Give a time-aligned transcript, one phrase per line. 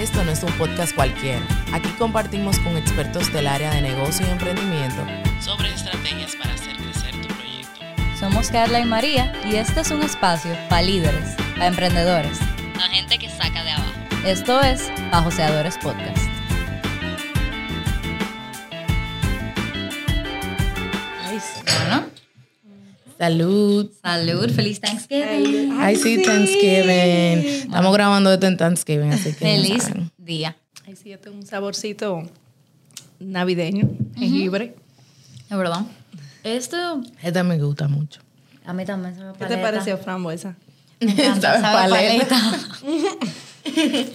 [0.00, 1.42] Esto no es un podcast cualquiera.
[1.74, 5.04] Aquí compartimos con expertos del área de negocio y emprendimiento
[5.42, 7.80] sobre estrategias para hacer crecer tu proyecto.
[8.18, 12.38] Somos Carla y María y este es un espacio para líderes, para emprendedores,
[12.76, 13.92] La gente que saca de abajo.
[14.24, 16.29] Esto es Bajoseadores Podcast.
[23.20, 23.90] Salud.
[24.00, 25.72] salud, feliz Thanksgiving.
[25.78, 27.44] Ay, sí, Thanksgiving.
[27.66, 29.44] Estamos grabando esto en Thanksgiving, así que.
[29.44, 30.10] Feliz saben.
[30.16, 30.56] día.
[30.86, 32.22] Ay, sí, yo tengo un saborcito
[33.18, 34.74] navideño, jengibre.
[35.50, 35.82] Es verdad.
[36.44, 38.22] Esto Esta me gusta mucho.
[38.64, 40.56] a mí también se me ¿Qué te pareció, frambuesa?
[41.00, 42.36] Sabe paleta.
[42.80, 44.12] paleta.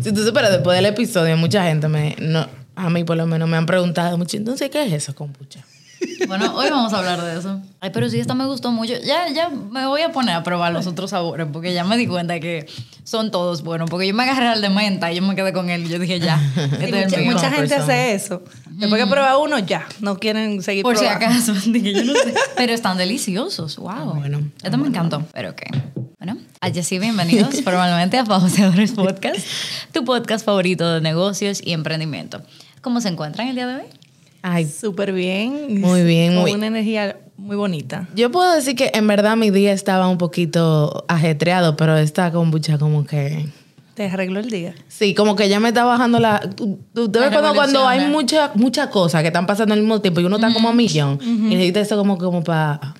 [0.00, 2.14] Si tú superas después del episodio, mucha gente me.
[2.20, 4.36] No, a mí, por lo menos, me han preguntado mucho.
[4.36, 5.64] Entonces, ¿qué es eso, kombucha?
[6.26, 7.60] Bueno, hoy vamos a hablar de eso.
[7.80, 8.94] Ay, pero sí, esta me gustó mucho.
[9.04, 12.06] Ya, ya me voy a poner a probar los otros sabores porque ya me di
[12.06, 12.66] cuenta que
[13.04, 13.90] son todos buenos.
[13.90, 15.98] Porque yo me agarré al de menta y yo me quedé con él y yo
[15.98, 16.40] dije, ya,
[16.80, 17.82] este es mucha, el gente persona.
[17.84, 18.42] hace eso.
[18.70, 19.86] Después que prueba uno, ya.
[20.00, 21.26] No quieren seguir Por si probando.
[21.26, 22.34] acaso, dije, yo no sé.
[22.56, 24.14] Pero están deliciosos, wow.
[24.14, 25.62] bueno, Esto me encantó, pero ok.
[26.18, 29.46] Bueno, allá sí, bienvenidos formalmente a Bajoseadores Podcast,
[29.92, 32.42] tu podcast favorito de negocios y emprendimiento.
[32.80, 33.82] ¿Cómo se encuentran el día de hoy?
[34.42, 35.80] Ay, Súper bien.
[35.80, 38.08] Muy bien, Con muy- una energía muy bonita.
[38.14, 42.78] yo puedo decir que en verdad mi día estaba un poquito ajetreado, pero esta kombucha
[42.78, 43.48] como que...
[43.94, 44.74] Te arregló el día.
[44.88, 46.38] Sí, como que ya me está bajando la...
[46.40, 50.20] Tú, tú- ves cuando, cuando hay muchas muchas cosas que están pasando al mismo tiempo
[50.20, 52.94] y uno está como a millón y necesita eso como, como para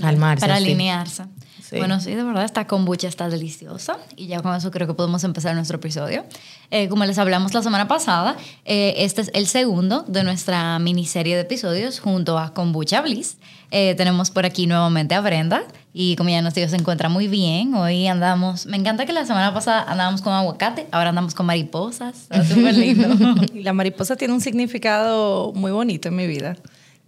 [0.00, 0.40] calmarse.
[0.42, 0.64] Para así.
[0.64, 1.24] alinearse.
[1.68, 1.76] Sí.
[1.76, 5.22] Bueno, sí, de verdad, esta kombucha está deliciosa y ya con eso creo que podemos
[5.24, 6.24] empezar nuestro episodio.
[6.70, 11.34] Eh, como les hablamos la semana pasada, eh, este es el segundo de nuestra miniserie
[11.34, 13.36] de episodios junto a Kombucha Bliss.
[13.70, 17.28] Eh, tenemos por aquí nuevamente a Brenda y como ya nos dijo, se encuentra muy
[17.28, 17.74] bien.
[17.74, 22.22] Hoy andamos, me encanta que la semana pasada andábamos con aguacate, ahora andamos con mariposas.
[22.30, 23.08] Está súper lindo.
[23.52, 26.56] La mariposa tiene un significado muy bonito en mi vida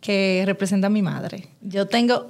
[0.02, 1.48] que representa a mi madre.
[1.62, 2.26] Yo tengo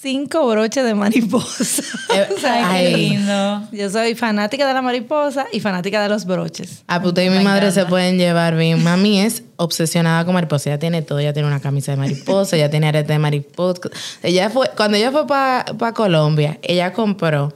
[0.00, 1.82] cinco broches de mariposa.
[2.14, 3.62] Eh, O sea, Ay, qué lindo.
[3.72, 6.82] Yo soy fanática de la mariposa y fanática de los broches.
[6.86, 7.82] Ah, pues usted y mi madre encanta.
[7.82, 8.82] se pueden llevar bien.
[8.82, 10.70] Mami es obsesionada con mariposa.
[10.70, 11.18] Ella tiene todo.
[11.18, 13.82] Ella tiene una camisa de mariposa, ella tiene arete de mariposa.
[14.22, 17.52] Ella fue, cuando ella fue para Colombia, ella compró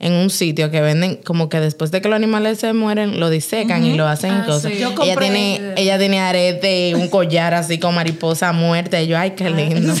[0.00, 3.30] en un sitio que venden como que después de que los animales se mueren, lo
[3.30, 4.72] disecan y lo hacen Ah, cosas.
[4.72, 4.78] sí.
[4.80, 9.00] Yo ella compré- tiene, ella tiene arete, un collar así con mariposa muerta.
[9.00, 9.94] Y yo, ay, qué lindo.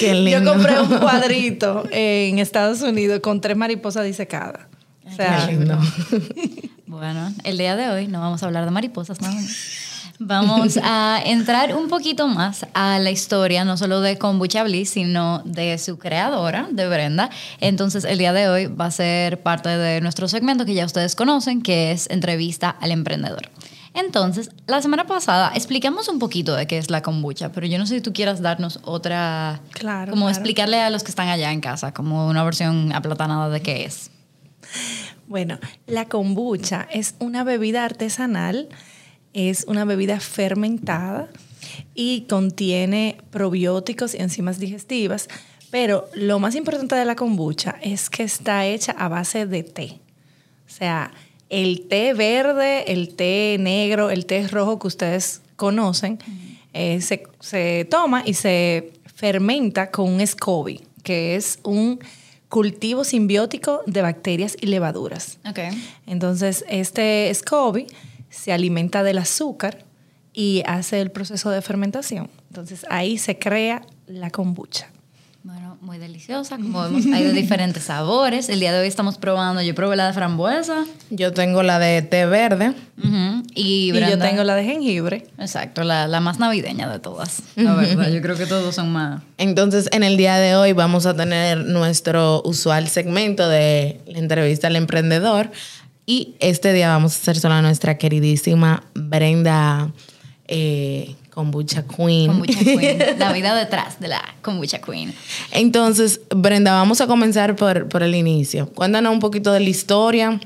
[0.00, 0.40] Qué lindo.
[0.40, 4.66] Yo compré un cuadrito en Estados Unidos con tres mariposas disecadas.
[5.06, 5.78] O sea, Qué lindo.
[6.86, 9.56] Bueno, el día de hoy no vamos a hablar de mariposas nada más.
[10.18, 15.40] Vamos a entrar un poquito más a la historia, no solo de Kombucha Bliss, sino
[15.44, 17.30] de su creadora, de Brenda.
[17.60, 21.14] Entonces, el día de hoy va a ser parte de nuestro segmento que ya ustedes
[21.14, 23.48] conocen, que es entrevista al emprendedor.
[23.94, 27.86] Entonces, la semana pasada explicamos un poquito de qué es la kombucha, pero yo no
[27.86, 30.36] sé si tú quieras darnos otra, Claro, como claro.
[30.36, 34.10] explicarle a los que están allá en casa, como una versión aplatanada de qué es.
[35.26, 38.68] Bueno, la kombucha es una bebida artesanal,
[39.32, 41.28] es una bebida fermentada
[41.94, 45.28] y contiene probióticos y enzimas digestivas,
[45.70, 50.00] pero lo más importante de la kombucha es que está hecha a base de té.
[50.66, 51.12] O sea,
[51.50, 56.18] el té verde, el té negro, el té rojo que ustedes conocen,
[56.72, 62.00] eh, se, se toma y se fermenta con un SCOBY, que es un
[62.48, 65.38] cultivo simbiótico de bacterias y levaduras.
[65.48, 65.58] Ok.
[66.06, 67.86] Entonces, este SCOBY
[68.30, 69.84] se alimenta del azúcar
[70.32, 72.30] y hace el proceso de fermentación.
[72.48, 74.90] Entonces, ahí se crea la kombucha.
[75.90, 76.56] Muy deliciosa.
[76.56, 78.48] Como vemos, hay de diferentes sabores.
[78.48, 80.84] El día de hoy estamos probando, yo probé la de frambuesa.
[81.10, 82.74] Yo tengo la de té verde.
[83.56, 85.26] Y, Y yo tengo la de jengibre.
[85.36, 87.42] Exacto, la, la más navideña de todas.
[87.56, 89.20] La verdad, yo creo que todos son más...
[89.36, 94.68] Entonces, en el día de hoy vamos a tener nuestro usual segmento de la entrevista
[94.68, 95.50] al emprendedor.
[96.06, 99.90] Y este día vamos a hacer solo a nuestra queridísima Brenda
[100.46, 102.28] eh, Kombucha Queen.
[102.28, 102.98] Kombucha Queen.
[103.18, 105.14] La vida detrás de la Kombucha Queen.
[105.52, 108.68] Entonces, Brenda, vamos a comenzar por, por el inicio.
[108.68, 110.40] Cuéntanos un poquito de la historia,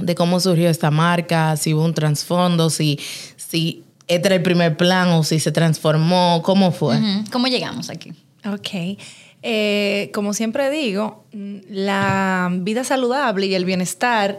[0.00, 2.98] de cómo surgió esta marca, si hubo un trasfondo, si,
[3.36, 6.98] si este era el primer plan o si se transformó, cómo fue.
[7.32, 8.12] ¿Cómo llegamos aquí?
[8.44, 8.98] Ok.
[9.42, 14.38] Eh, como siempre digo, la vida saludable y el bienestar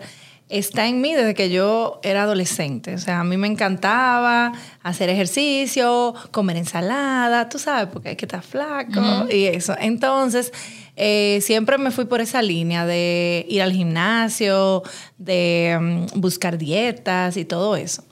[0.49, 2.93] está en mí desde que yo era adolescente.
[2.93, 4.53] O sea, a mí me encantaba
[4.83, 9.75] hacer ejercicio, comer ensalada, tú sabes, porque hay que estar flaco y eso.
[9.79, 10.51] Entonces,
[10.95, 14.83] eh, siempre me fui por esa línea de ir al gimnasio,
[15.17, 18.03] de mm, buscar dietas y todo eso.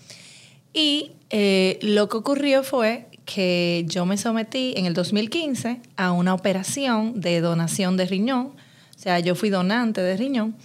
[0.74, 6.34] Y eh, lo que ocurrió fue que yo me sometí en el 2015 a una
[6.34, 8.54] operación de donación de riñón.
[8.96, 10.56] O sea, yo fui donante de riñón.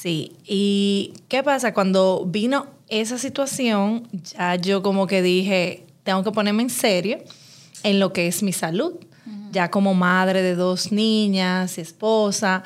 [0.00, 1.74] Sí, y ¿qué pasa?
[1.74, 7.18] Cuando vino esa situación, ya yo como que dije, tengo que ponerme en serio
[7.82, 8.94] en lo que es mi salud.
[9.50, 12.62] Ya como madre de dos niñas y esposa,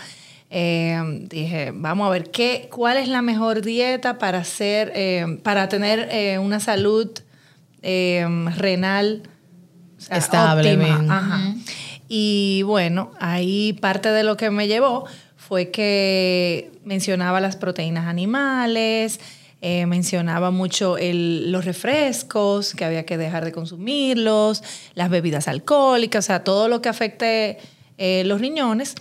[0.50, 1.00] eh,
[1.30, 6.08] dije, vamos a ver qué, cuál es la mejor dieta para hacer, eh, para tener
[6.10, 7.08] eh, una salud
[7.80, 8.26] eh,
[8.56, 9.22] renal
[9.96, 11.54] o sea, Estable, óptima.
[12.08, 15.06] Y bueno, ahí parte de lo que me llevó
[15.52, 19.20] fue que mencionaba las proteínas animales,
[19.60, 24.62] eh, mencionaba mucho los refrescos, que había que dejar de consumirlos,
[24.94, 27.58] las bebidas alcohólicas, o sea, todo lo que afecte
[27.98, 28.94] eh, los riñones.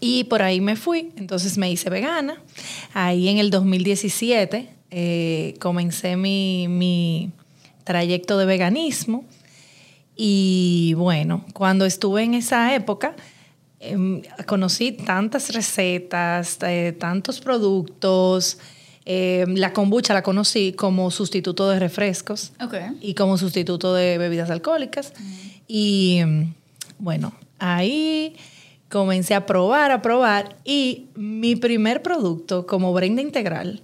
[0.00, 2.42] Y por ahí me fui, entonces me hice vegana.
[2.92, 7.30] Ahí en el 2017 eh, comencé mi, mi
[7.84, 9.24] trayecto de veganismo.
[10.16, 13.14] Y bueno, cuando estuve en esa época,
[13.82, 18.58] em, conocí tantas recetas, eh, tantos productos.
[19.04, 22.52] Em, la kombucha la conocí como sustituto de refrescos
[23.00, 25.12] y como sustituto de bebidas alcohólicas.
[25.66, 26.54] Y mm,
[26.98, 28.36] bueno, ahí
[28.88, 33.82] comencé a probar, a probar y mi primer producto como Brenda Integral,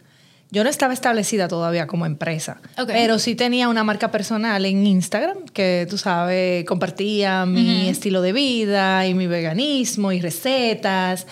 [0.51, 2.89] yo no estaba establecida todavía como empresa, Ok.
[2.89, 8.33] pero sí tenía una marca personal en Instagram que tú sabes, compartía mi estilo de
[8.33, 11.27] vida y mi veganismo y recetas.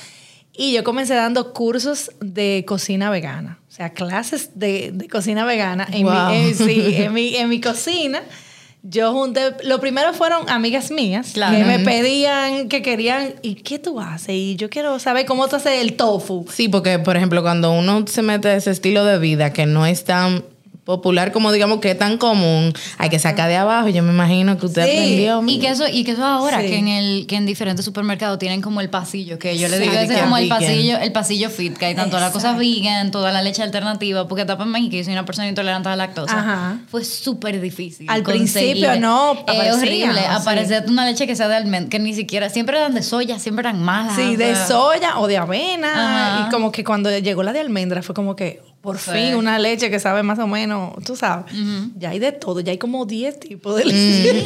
[0.58, 5.86] Y yo comencé dando cursos de cocina vegana, o sea, clases de, de cocina vegana
[5.92, 6.30] en, Wow.
[6.30, 8.22] mi, en- sí, en mi, en mi cocina.
[8.88, 11.56] Yo junté, lo primero fueron amigas mías Claro.
[11.56, 14.28] que me pedían, que querían, ¿y qué tú haces?
[14.30, 16.46] Y yo quiero saber cómo tú haces el tofu.
[16.52, 19.86] Sí, porque, por ejemplo, cuando uno se mete a ese estilo de vida que no
[19.86, 20.44] es tan
[20.86, 23.88] popular como digamos que es tan común, hay que sacar de abajo.
[23.88, 25.42] Yo me imagino que usted Sí, aprendió.
[25.46, 26.68] Y que eso, y que eso ahora, Sí.
[26.68, 29.92] que en el, que en diferentes supermercados tienen como el pasillo, que yo le digo
[29.92, 30.58] Sí, ese como el vegan.
[30.60, 32.60] pasillo, el pasillo fit, que hay tanto las cosas Exacto.
[32.60, 35.96] vegan, toda la leche alternativa, porque tapa en México, yo soy una persona intolerante a
[35.96, 36.38] la lactosa.
[36.38, 36.78] Ajá.
[36.88, 38.06] Fue súper difícil.
[38.08, 40.20] Al principio no, Es horrible.
[40.20, 40.26] sí.
[40.28, 43.62] Aparecía una leche que sea de almendra, que ni siquiera, siempre eran de soya, siempre
[43.68, 44.14] eran malas.
[44.14, 46.36] Sí, de soya o de avena.
[46.36, 46.46] Ajá.
[46.46, 49.10] Y como que cuando llegó la de almendra fue como que, por Sí.
[49.10, 51.52] fin, una leche que sabe más o menos, tú sabes.
[51.98, 54.44] Ya hay de todo, ya hay como 10 tipos de leche.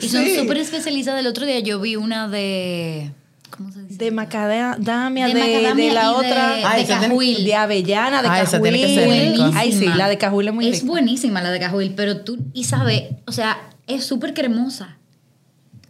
[0.00, 0.36] Y son Sí.
[0.38, 1.20] súper especializadas.
[1.20, 3.12] El otro día yo vi una de.
[3.54, 4.02] ¿Cómo se dice?
[4.02, 6.56] De macadamia, De de, macadamia de la y de- otra.
[6.56, 7.44] de Ah, esa tiene- cajuil.
[7.44, 8.72] De avellana, de Ah, esa cajuil.
[8.72, 9.50] tiene que ser rica.
[9.54, 10.86] Ay, sí, la de cajuil es muy Es rica.
[10.86, 14.96] buenísima la de cajuil, pero tú, y sabe, o sea, es súper cremosa.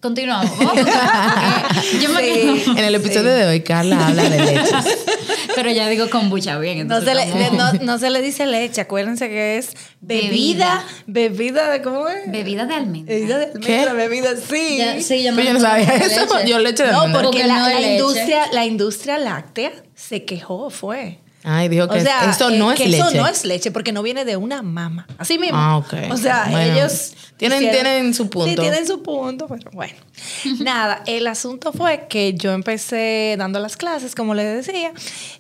[0.00, 0.50] Continuamos.
[2.02, 2.64] Yo me Sí.
[2.76, 4.70] En el episodio de hoy, Carla habla de leches.
[5.54, 6.86] Pero ya digo kombucha bien.
[6.88, 11.70] No entonces se, le, no, no se le dice leche, acuérdense que es bebida, bebida,
[11.70, 12.30] de cómo es?
[12.30, 13.14] Bebida de almendra.
[13.14, 13.92] Bebida de almendra, ¿Qué?
[13.94, 14.76] bebida, sí.
[14.78, 16.44] Ya, sí, yo, no sabía eso.
[16.46, 17.22] Yo leche de No, almendra.
[17.22, 17.92] porque, Porque la, no leche.
[17.92, 21.18] industria, la industria láctea se quejó, fue.
[21.44, 23.02] Ay, dijo que o sea, eso eh, no es que leche.
[23.08, 25.06] Eso no es leche porque no viene de una mama.
[25.18, 25.58] Así mismo.
[25.58, 25.94] Ah, ok.
[26.10, 27.14] O sea, Bueno, ellos.
[27.36, 28.48] tienen- tienen su punto.
[28.48, 29.94] Sí, tienen su punto, pero bueno.
[30.60, 34.92] Nada, el asunto fue que yo empecé dando las clases, como les decía.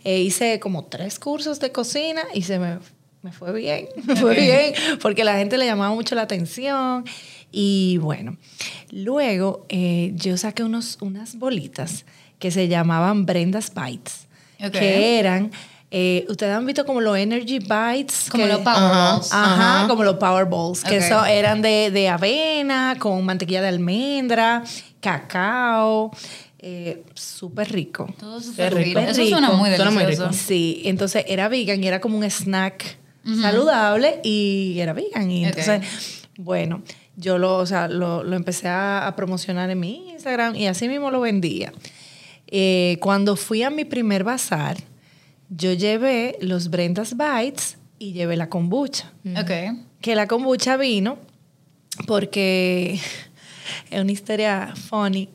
[0.02, 2.78] e hice como tres cursos de cocina y se me,
[3.22, 3.86] me fue bien.
[4.04, 7.04] Me fue bien porque la gente le llamaba mucho la atención.
[7.52, 8.38] Y bueno,
[8.90, 12.04] luego eh, yo saqué unos, unas bolitas
[12.38, 14.26] que se llamaban Brenda's Bites,
[14.64, 14.72] Ok.
[14.72, 15.52] que eran,
[15.94, 18.28] eh, ustedes han visto como los Energy Bites.
[18.30, 19.10] Como que- los Power Ajá.
[19.12, 19.28] Balls.
[19.32, 21.04] Ajá, como los Powerballs, que Ok.
[21.04, 24.64] eso eran de, de avena, con mantequilla de almendra,
[25.00, 26.10] cacao,
[26.58, 28.08] eh, súper rico.
[28.18, 29.00] Todo súper rico.
[29.00, 29.10] rico.
[29.10, 30.30] Eso suena muy Suena muy delicioso.
[30.30, 30.42] rico.
[30.46, 32.96] Sí, entonces era vegan y era como un snack
[33.40, 35.30] saludable y era vegan.
[35.30, 35.82] Y entonces,
[36.38, 36.82] bueno,
[37.16, 40.88] yo lo, o sea, lo, lo empecé a, a promocionar en mi Instagram y así
[40.88, 41.72] mismo lo vendía.
[42.46, 44.76] Eh, cuando fui a mi primer bazar,
[45.54, 49.50] yo llevé los Brenda's Bites y llevé la kombucha Ok.
[50.00, 51.18] que la kombucha vino
[52.06, 52.98] porque
[53.90, 55.28] es una historia funny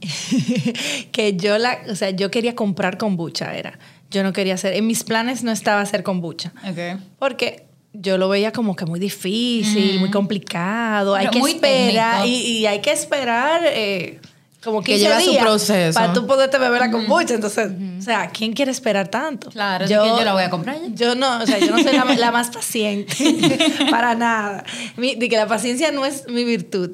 [1.12, 3.78] que yo la, o sea, yo quería comprar kombucha era.
[4.10, 7.00] Yo no quería hacer, en mis planes no estaba hacer kombucha, Ok.
[7.20, 12.26] porque yo lo veía como que muy difícil, muy complicado, hay Pero que muy esperar
[12.26, 14.20] y hay que esperar eh,
[14.64, 16.00] como Que 15 lleva su proceso.
[16.00, 17.36] para tú poderte beber la kombucha.
[17.36, 19.50] Entonces, o sea, ¿quién quiere esperar tanto?
[19.50, 20.88] Claro, que yo la voy a comprar ya.
[20.94, 23.58] Yo no, o sea, yo no soy la, la más paciente
[23.92, 24.64] para nada.
[24.98, 26.92] Mi- de que la paciencia no es mi virtud.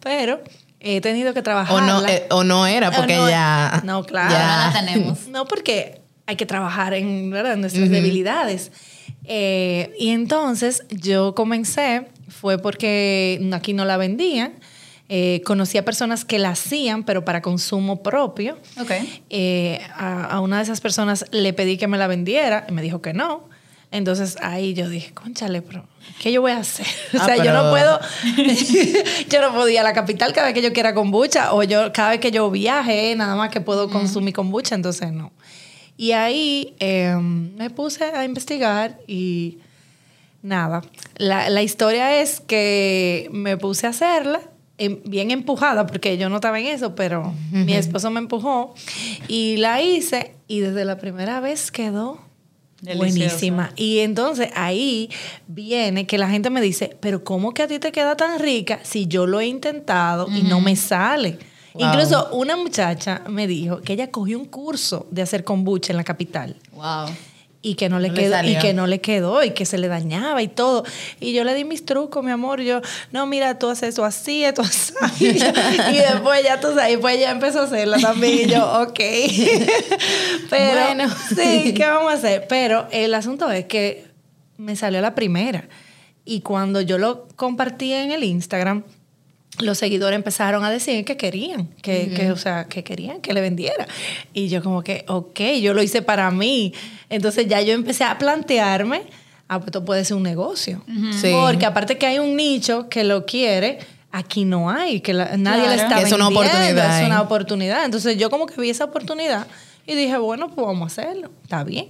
[0.00, 0.40] Pero
[0.80, 1.74] he tenido que trabajar.
[1.76, 3.80] O no, eh, o no era, porque no, ya.
[3.84, 4.30] no, claro.
[4.30, 5.28] Ya la tenemos.
[5.28, 7.56] No, porque hay que trabajar en ¿verdad?
[7.56, 8.72] nuestras debilidades.
[9.24, 14.54] Eh, y entonces yo comencé, fue porque aquí no la vendían.
[15.08, 18.58] Eh, conocí a personas que la hacían, pero para consumo propio.
[18.80, 18.90] Ok.
[19.30, 22.82] Eh, a, a una de esas personas le pedí que me la vendiera y me
[22.82, 23.48] dijo que no.
[23.92, 25.86] Entonces ahí yo dije, conchale, pero
[26.20, 26.86] ¿qué yo voy a hacer?
[27.14, 28.00] O Ah, sea, yo pero- no puedo,
[29.30, 32.10] yo no ir a la capital cada vez que yo quiera kombucha o yo cada
[32.10, 35.32] vez que yo viaje, nada más que puedo consumir kombucha, entonces no.
[35.96, 39.58] Y ahí eh, me puse a investigar y
[40.42, 40.82] nada,
[41.16, 44.40] la, la historia es que me puse a hacerla.
[44.78, 48.74] Em, Bien empujada, porque yo no estaba en eso, pero mi esposo me empujó
[49.28, 52.20] y la hice y desde la primera vez quedó
[52.82, 52.98] Deliciosa.
[52.98, 53.72] buenísima.
[53.76, 55.08] Y entonces ahí
[55.48, 58.80] viene que la gente me dice, pero ¿cómo que a ti te queda tan rica
[58.82, 61.38] si yo lo he intentado y no me sale?
[61.74, 61.86] Wow.
[61.86, 66.04] Incluso una muchacha me dijo que ella cogió un curso de hacer kombucha en la
[66.04, 67.08] capital Wow.
[67.66, 69.76] Y que no le No le quedó y que no le quedó y que se
[69.76, 70.84] le dañaba y todo.
[71.18, 72.80] Y yo le di mis trucos mi amor yo
[73.10, 77.32] no mira tú haces esto así esto así y, después ya tú sabes después ella
[77.32, 79.00] empezó a hacerla también y yo ok.
[80.50, 81.08] Pero Bueno.
[81.28, 84.04] sí qué vamos a hacer pero el asunto es que
[84.58, 85.68] me salió la primera.
[86.24, 88.84] Y cuando yo lo compartí en el Instagram
[89.60, 93.40] los seguidores empezaron a decir que querían, que, que, o sea, que querían que le
[93.40, 93.86] vendiera.
[94.34, 96.72] Y yo como que, ok, yo lo hice para mí.
[97.08, 99.02] Entonces ya yo empecé a plantearme,
[99.48, 100.82] ah, pues esto puede ser un negocio.
[101.20, 101.30] Sí.
[101.32, 103.78] Porque aparte que hay un nicho que lo quiere,
[104.12, 105.76] aquí no hay, que la- nadie Claro.
[105.76, 107.84] le está Que es una vendiendo, oportunidad, Es una oportunidad.
[107.84, 109.46] Entonces yo como que vi esa oportunidad
[109.86, 111.86] y dije, bueno, pues vamos a hacerlo, está bien.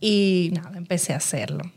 [0.00, 1.70] Y nada, empecé a hacerlo.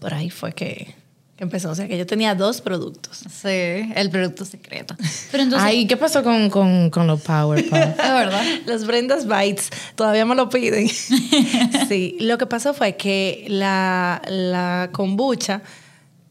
[0.00, 0.94] Por ahí fue que,
[1.40, 1.70] que empezó.
[1.70, 3.16] O sea, que yo tenía dos productos.
[3.16, 4.94] Sí, el producto secreto.
[5.30, 7.72] Pero entonces, Ay, ¿qué pasó con, con, con los Powerpuff?
[7.72, 8.42] es verdad.
[8.66, 10.86] Los Brendas Bites todavía me lo piden.
[11.88, 15.62] sí, lo que pasó fue que la, la kombucha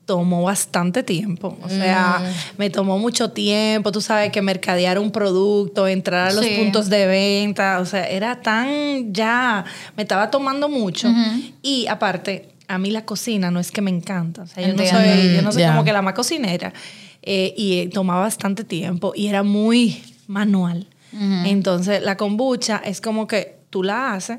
[0.05, 1.57] tomó bastante tiempo.
[1.63, 2.21] O sea,
[2.59, 3.91] me tomó mucho tiempo.
[3.91, 6.55] Tú sabes que mercadear un producto, entrar a los Sí.
[6.55, 7.79] puntos de venta.
[7.79, 9.65] O sea, era tan ya.
[9.97, 11.07] Me estaba tomando mucho.
[11.63, 14.43] Y aparte, a mí la cocina no es que me encanta.
[14.43, 15.71] O sea, yo no soy, yo no soy Ya.
[15.71, 16.71] como que la más cocinera.
[17.21, 20.87] Eh, y eh, tomaba bastante tiempo y era muy manual.
[21.11, 24.37] Entonces, la kombucha es como que tú la haces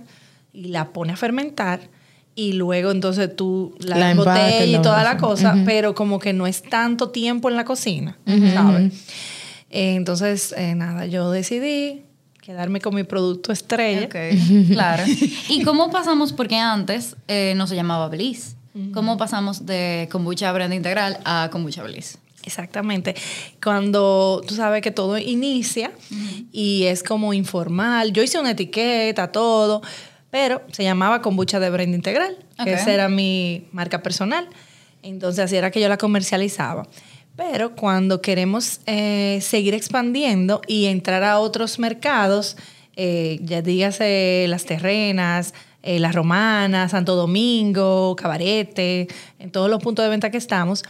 [0.53, 1.81] y la pones a fermentar
[2.37, 6.47] y luego entonces tú la, La embotellas y toda la cosa, pero como que no
[6.47, 8.17] es tanto tiempo en la cocina,
[8.55, 8.93] ¿sabes?
[9.71, 12.05] Eh, entonces, eh, nada, yo decidí
[12.51, 14.07] quedarme con mi producto estrella.
[14.07, 14.17] Ok,
[14.73, 15.05] claro.
[15.49, 16.33] ¿Y cómo pasamos?
[16.33, 18.57] Porque antes eh, no se llamaba Bliss.
[18.93, 22.19] ¿Cómo pasamos de kombucha brand integral a kombucha Bliss?
[22.45, 23.15] Exactamente.
[23.63, 25.93] Cuando tú sabes que todo inicia
[26.53, 28.13] y es como informal.
[28.13, 29.83] Yo hice una etiqueta, todo,
[30.31, 32.81] pero se llamaba kombucha de brand integral, que Ok.
[32.81, 34.49] esa era mi marca personal.
[35.03, 36.87] Entonces así era que yo la comercializaba.
[37.41, 42.59] Pero cuando queremos eh, seguir expandiendo y entrar a otros mercados,
[42.97, 50.05] eh, ya dígase las terrenas, eh, las romanas, Santo Domingo, Cabarete, en todos los puntos
[50.05, 50.85] de venta que estamos,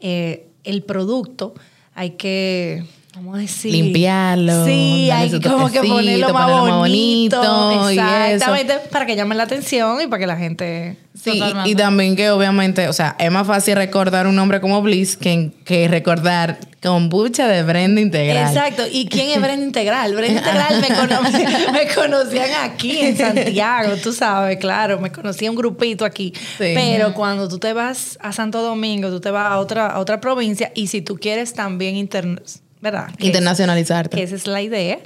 [0.00, 1.52] eh, el producto
[1.94, 2.82] hay que,
[3.14, 7.90] vamos a decir, Limpiarlo, Sí, hay como que ponerlo más ponerlo bonito.
[7.90, 10.96] y exactamente, para que llame la atención y para que la gente...
[11.20, 14.80] Sí, y- y, también que obviamente, o sea, es más fácil recordar un nombre como
[14.80, 18.48] Bliss que, que recordar kombucha de Brenda Integral.
[18.48, 18.84] Exacto.
[18.90, 20.14] ¿Y quién es Brenda Integral?
[20.14, 21.20] Brenda Integral me, cono-
[21.72, 26.32] me conocían aquí en Santiago, tú sabes, claro, me conocía un grupito aquí.
[26.56, 26.72] Sí.
[26.74, 30.20] Pero cuando tú te vas a Santo Domingo, tú te vas a otra, a otra
[30.20, 32.40] provincia y si tú quieres también interna-
[32.80, 33.10] ¿verdad?
[33.18, 34.16] Internacionalizarte.
[34.16, 34.98] que esa es la idea.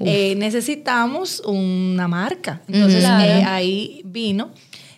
[0.00, 2.60] Eh, necesitamos una marca.
[2.68, 4.50] Entonces eh, ahí vino,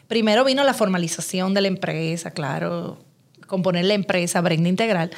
[0.08, 2.98] primero vino la formalización de la empresa, claro,
[3.46, 5.10] componer la empresa Brenda Integral.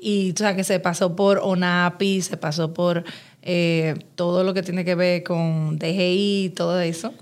[0.00, 3.04] Y tú sabes que se pasó por ONAPI, se pasó por
[3.42, 7.14] eh, todo lo que tiene que ver con DGI, todo eso.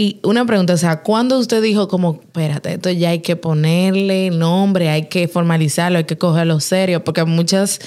[0.00, 4.30] Y una pregunta, o sea, ¿cuándo usted dijo como, espérate, esto ya hay que ponerle
[4.30, 7.02] nombre, hay que formalizarlo, hay que cogerlo serio?
[7.02, 7.80] Porque muchas,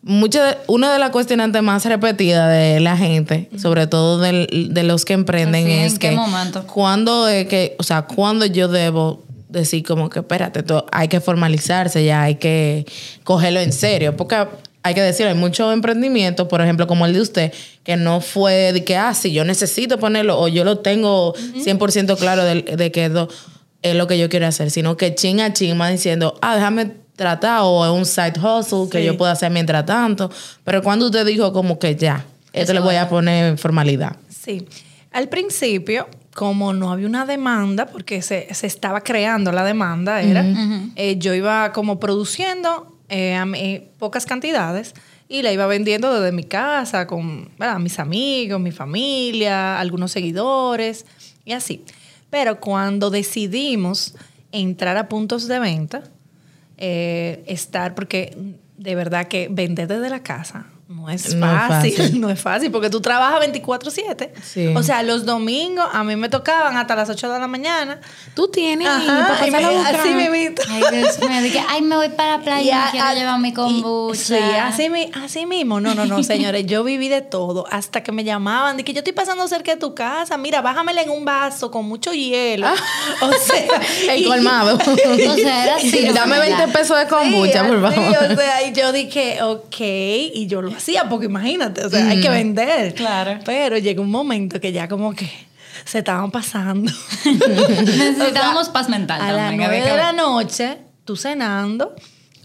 [0.00, 5.04] muchas, una de las cuestionantes más repetidas de la gente, sobre todo del- de los
[5.04, 6.64] que emprenden, Así, es ¿en qué que momento?
[6.68, 11.18] cuándo es que, o sea, cuándo yo debo decir como que, espérate, esto hay que
[11.20, 12.86] formalizarse ya, hay que
[13.24, 14.36] cogerlo en serio, porque
[14.86, 17.52] hay que decir, hay muchos emprendimientos, por ejemplo, como el de usted,
[17.82, 22.16] que no fue de que, ah, sí, yo necesito ponerlo o yo lo tengo 100%
[22.16, 23.28] claro de, de que esto
[23.82, 26.92] es lo que yo quiero hacer, sino que chin a chin va diciendo, ah, déjame
[27.16, 30.30] tratar o es un side hustle que yo puedo hacer mientras tanto.
[30.62, 34.16] Pero cuando usted dijo como que ya, esto le voy a poner formalidad.
[34.28, 34.68] Sí.
[35.10, 40.44] Al principio, como no había una demanda, porque se, se estaba creando la demanda, era,
[40.94, 44.94] eh, yo iba como produciendo eh, a mi- pocas cantidades
[45.28, 51.06] y la iba vendiendo desde mi casa con mis amigos, mi familia, algunos seguidores
[51.44, 51.84] y así.
[52.30, 54.14] Pero cuando decidimos
[54.52, 56.02] entrar a puntos de venta,
[56.78, 58.36] eh, estar, porque
[58.76, 62.20] de verdad que vender desde la casa no es No es fácil, fácil.
[62.20, 64.30] no es fácil, porque tú trabajas 24/7.
[64.42, 64.68] Sí.
[64.76, 68.00] O sea, los domingos a mí me tocaban hasta las 8 de la mañana.
[68.34, 70.62] Tú tienes Ajá, y me- así mismito.
[70.70, 73.48] Ay, Dios mío, dije, ay, me voy para la playa y, quiero a- llevar mi
[73.48, 74.20] y- kombucha.
[74.20, 74.88] Sí, así,
[75.24, 75.80] así mismo.
[75.80, 76.64] No, no, no, señores.
[76.66, 77.66] Yo viví de todo.
[77.72, 80.36] Hasta que me llamaban de que yo estoy pasando cerca de tu casa.
[80.36, 82.68] Mira, bájamela en un vaso con mucho hielo.
[83.22, 83.80] O sea,
[84.14, 84.76] El y- colmado.
[84.76, 86.08] O sea, era así.
[86.14, 88.32] Dame 20 pesos de kombucha, Sí, por favor.
[88.32, 92.20] o sea, y yo dije, ok, y yo lo hacía, porque imagínate, o sea, hay
[92.20, 92.94] que vender.
[92.94, 93.40] Claro.
[93.44, 95.30] Pero llegó un momento que ya como que
[95.84, 96.92] se estaban pasando.
[97.24, 99.20] Necesitábamos paz mental.
[99.20, 101.94] A las también, había 9 que de la noche, tú cenando,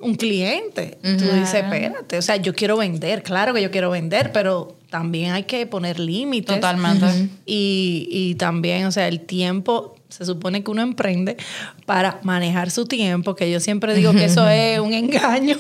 [0.01, 0.97] un cliente.
[1.01, 5.31] Tú dices, espérate, o sea, yo quiero vender, claro que yo quiero vender, pero también
[5.31, 6.55] hay que poner límites.
[6.55, 7.29] Totalmente.
[7.45, 11.37] Y, y también, o sea, el tiempo, se supone que uno emprende
[11.85, 15.57] para manejar su tiempo, que yo siempre digo que eso es un engaño.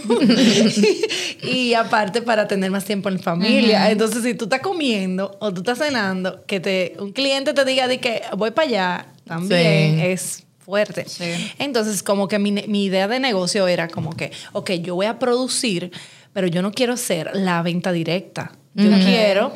[1.43, 3.89] y aparte para tener más tiempo en familia.
[3.91, 7.87] Entonces, si tú estás comiendo o tú estás cenando, que te, un cliente te diga
[7.87, 10.01] de que voy para allá, también Sí.
[10.05, 11.05] es fuerte.
[11.07, 11.51] Sí.
[11.57, 15.17] Entonces, como que mi, mi idea de negocio era como que, ok, yo voy a
[15.19, 15.91] producir,
[16.33, 18.51] pero yo no quiero ser la venta directa.
[18.73, 19.51] Yo quiero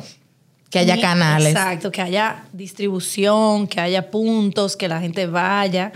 [0.84, 1.48] Que haya canales.
[1.48, 5.92] Exacto, que haya distribución, que haya puntos, que la gente vaya.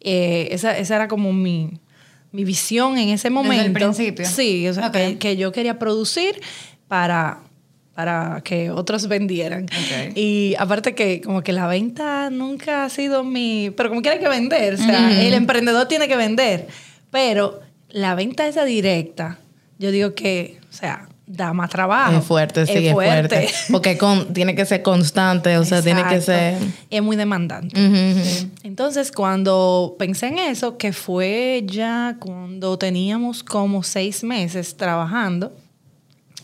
[0.00, 1.78] Eh, esa, esa era como mi,
[2.32, 3.64] mi visión en ese momento.
[3.64, 4.26] el principio.
[4.26, 6.40] Sí, o sea, que, que yo quería producir
[6.88, 7.38] para,
[7.94, 9.66] para que otros vendieran.
[10.14, 13.70] Y aparte que como que la venta nunca ha sido mi...
[13.76, 16.68] Pero como quiera hay que vender, o sea, el emprendedor tiene que vender.
[17.10, 19.38] Pero la venta esa directa,
[19.78, 22.18] yo digo que, o sea, da más trabajo.
[22.18, 23.48] Es fuerte, sí, es fuerte.
[23.70, 26.58] Porque con, tiene que ser constante, o sea, tiene que ser.
[26.90, 27.74] Es muy demandante.
[28.62, 35.52] Entonces, cuando pensé en eso, que fue ya cuando teníamos como seis meses trabajando,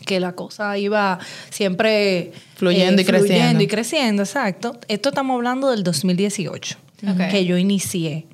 [0.05, 1.19] que la cosa iba
[1.51, 3.35] siempre eh, Fluyendo y creciendo.
[3.35, 4.79] Fluyendo y creciendo, exacto.
[4.87, 6.77] Esto estamos hablando del 2018,
[7.11, 7.29] Ok.
[7.29, 8.25] que yo inicié,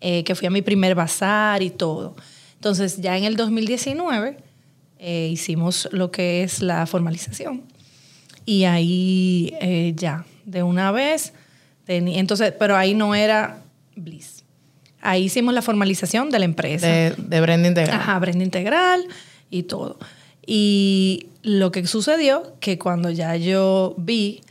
[0.00, 2.16] eh, que fui a mi primer bazar y todo.
[2.56, 4.36] Entonces, ya en el 2019
[5.04, 7.62] eh, hicimos lo que es la formalización.
[8.46, 11.32] Y ahí eh, ya, de una vez,
[11.88, 13.62] teni- entonces, pero ahí no era
[13.96, 14.44] Bliss.
[15.00, 16.86] Ahí hicimos la formalización de la empresa.
[16.86, 18.00] De, de Brenda Integral.
[18.00, 19.04] Ajá, Brenda Integral
[19.50, 19.98] y todo.
[20.46, 24.42] Y lo que sucedió, que cuando ya yo vi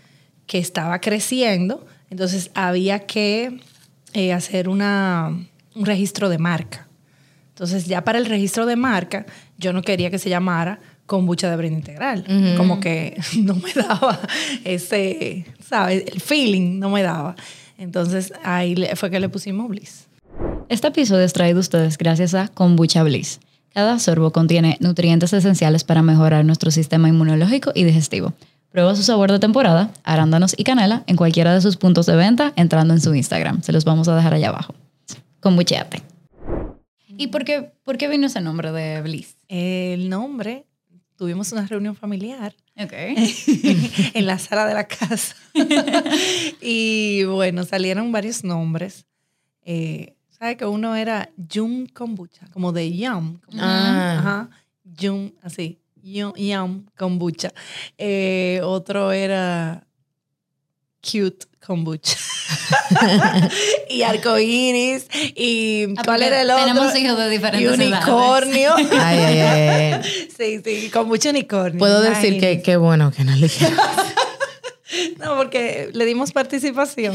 [0.47, 3.61] que estaba creciendo, entonces había que
[4.13, 5.29] eh, hacer una,
[5.75, 6.87] un registro de marca.
[7.49, 9.25] Entonces ya para el registro de marca,
[9.61, 12.25] yo no quería que se llamara kombucha de Brenda Integral.
[12.57, 14.19] Como que no me daba
[14.63, 16.03] ese, ¿sabes?
[16.07, 17.35] El feeling no me daba.
[17.77, 20.07] Entonces ahí fue que le pusimos Bliss.
[20.69, 23.39] Este episodio es traído a ustedes gracias a Kombucha Bliss.
[23.73, 28.33] Cada sorbo contiene nutrientes esenciales para mejorar nuestro sistema inmunológico y digestivo.
[28.69, 32.53] Prueba su sabor de temporada, arándanos y canela en cualquiera de sus puntos de venta
[32.55, 33.61] entrando en su Instagram.
[33.63, 34.75] Se los vamos a dejar allá abajo.
[35.41, 36.10] Kombucheate.
[37.17, 39.37] ¿Y por qué, por qué vino ese nombre de Bliss?
[39.47, 40.65] El nombre,
[41.17, 42.93] tuvimos una reunión familiar Ok.
[44.13, 45.35] en la sala de la casa.
[46.61, 49.05] y bueno, salieron varios nombres.
[49.63, 52.47] Eh, ¿Sabe que uno era Yum Kombucha?
[52.51, 53.39] Como de Yum.
[53.39, 54.17] como- Ah.
[54.19, 54.49] Ajá.
[54.83, 55.79] Yum, así.
[56.01, 57.51] Yum, yum Kombucha.
[57.97, 59.85] Eh, otro era
[61.01, 62.17] Cute Kombucha.
[63.89, 65.07] y arcoíris.
[65.35, 66.65] ¿Y Ah, cuál era el otro?
[66.65, 68.73] tenemos hijos de diferentes Y unicornio.
[68.99, 70.01] Ay, ay,
[70.37, 71.79] sí, sí, kombucha unicornio.
[71.79, 73.77] Puedo decir que qué bueno que no le dijeron.
[75.19, 77.13] No, porque le dimos participación.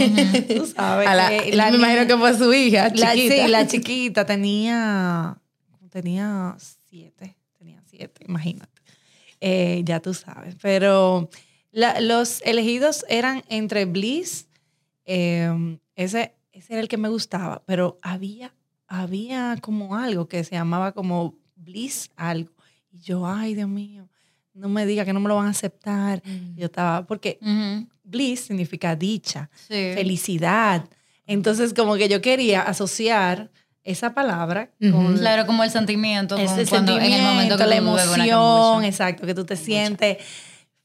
[0.48, 1.06] Tú sabes.
[1.08, 1.28] A la-
[1.70, 3.34] me imagino que fue su hija, la, chiquita.
[3.44, 5.36] Sí, la chiquita tenía,
[5.90, 6.56] tenía
[6.88, 8.70] siete, tenía siete, imagínate.
[9.40, 10.54] Eh, ya tú sabes.
[10.62, 11.28] Pero
[11.76, 14.48] la- los elegidos eran entre Bliss,
[15.04, 18.54] eh, ese, ese era el que me gustaba, pero había,
[18.88, 22.50] había como algo que se llamaba como Bliss algo.
[22.90, 24.08] Y yo, ay, Dios mío,
[24.54, 26.22] no me diga que no me lo van a aceptar.
[26.24, 26.56] Mm.
[26.56, 27.38] Yo estaba, porque.
[28.04, 29.90] Bliss significa dicha Sí.
[29.94, 30.88] felicidad.
[31.26, 33.50] Entonces, como que yo quería asociar
[33.84, 37.76] esa palabra con Claro, como el sentimiento, como ese cuando, en el momento que la
[37.76, 40.18] emoción, exacto, que tú te sientes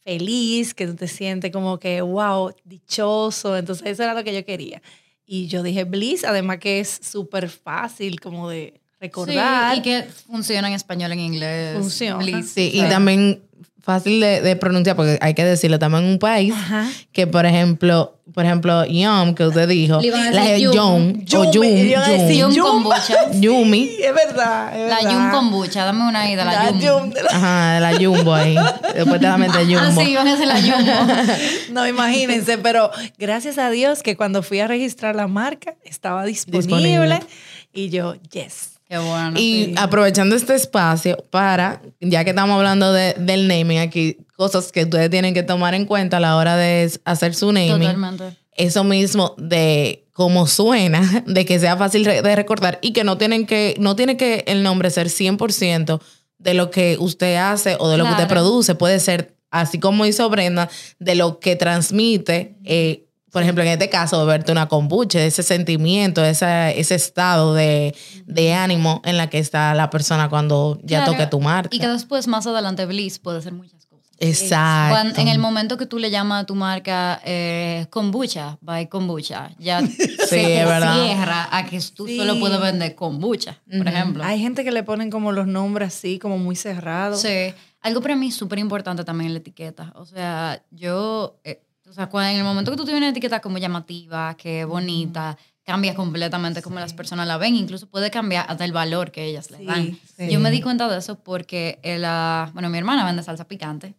[0.04, 3.58] feliz, que te sientes como que, wow, dichoso.
[3.58, 4.82] Entonces, eso era lo que yo quería.
[5.26, 9.74] Y yo dije Bliss, además que es súper fácil como de recordar.
[9.74, 11.78] Sí, y que funciona en español, en inglés.
[11.78, 12.44] Funciona.
[12.44, 13.42] Sí, y también
[13.84, 16.88] fácil de, de pronunciar, porque hay que decirlo también en un país Ajá.
[17.12, 20.00] que, por ejemplo, por ejemplo, Yum, que usted dijo,
[20.32, 21.26] la Yum, Yum.
[21.36, 22.64] o Yum, Yum, Yum Yum.
[22.64, 23.32] kombucha.
[23.34, 25.12] Yumi, Sí, es verdad, es La verdad.
[25.12, 26.80] Yum kombucha, dame una ahí de la, La Yum.
[26.80, 28.56] Yum de la- ajá, de la Jumbo ahí,
[28.94, 30.02] después te la metes Ah, Jumbo.
[30.06, 31.14] sí, van a hacer la Jumbo.
[31.72, 36.62] No, imagínense, pero gracias a Dios que cuando fui a registrar la marca estaba disponible,
[36.88, 37.20] Disponible.
[37.74, 38.71] y yo, yes.
[38.92, 39.40] Qué bueno.
[39.40, 44.84] Y aprovechando este espacio para, ya que estamos hablando de- del naming aquí, cosas que
[44.84, 47.80] ustedes tienen que tomar en cuenta a la hora de hacer su naming.
[47.80, 48.38] Totalmente.
[48.54, 53.46] Eso mismo de cómo suena, de que sea fácil de recordar y que no tienen
[53.46, 56.02] que, no tiene que el nombre ser 100%
[56.40, 58.76] de lo que usted hace o de lo que usted produce.
[58.76, 63.90] Puede ser, así como hizo Brenda, de lo que transmite, eh, por ejemplo, en este
[63.90, 69.40] caso, beberte una kombucha, ese sentimiento, ese, ese estado de, de ánimo en la que
[69.40, 71.70] está la persona cuando ya Claro, toque tu marca.
[71.76, 74.08] Y que después, más adelante, Bliss puede ser muchas cosas.
[74.20, 74.94] Exacto.
[74.96, 79.50] Cuando- en el momento que tú le llamas a tu marca eh, kombucha, by kombucha,
[79.58, 79.82] ya
[80.28, 81.04] se es verdad.
[81.06, 82.18] cierra a que tú Sí.
[82.18, 84.24] solo puedes vender kombucha, por ejemplo.
[84.24, 87.22] Hay gente que le ponen como los nombres así, como muy cerrados.
[87.22, 87.54] Sí.
[87.82, 89.92] Algo para mí súper importante también la etiqueta.
[89.96, 93.42] O sea, yo, eh, o sea, cuando, en el momento que tú tienes una etiqueta
[93.42, 97.56] como llamativa, que bonita, cambia completamente como las personas la ven.
[97.56, 100.00] Incluso puede cambiar hasta el valor que ellas le Sí, dan.
[100.18, 100.30] sí.
[100.32, 103.94] Yo me di cuenta de eso porque, él, ah, bueno, mi hermana vende salsa picante.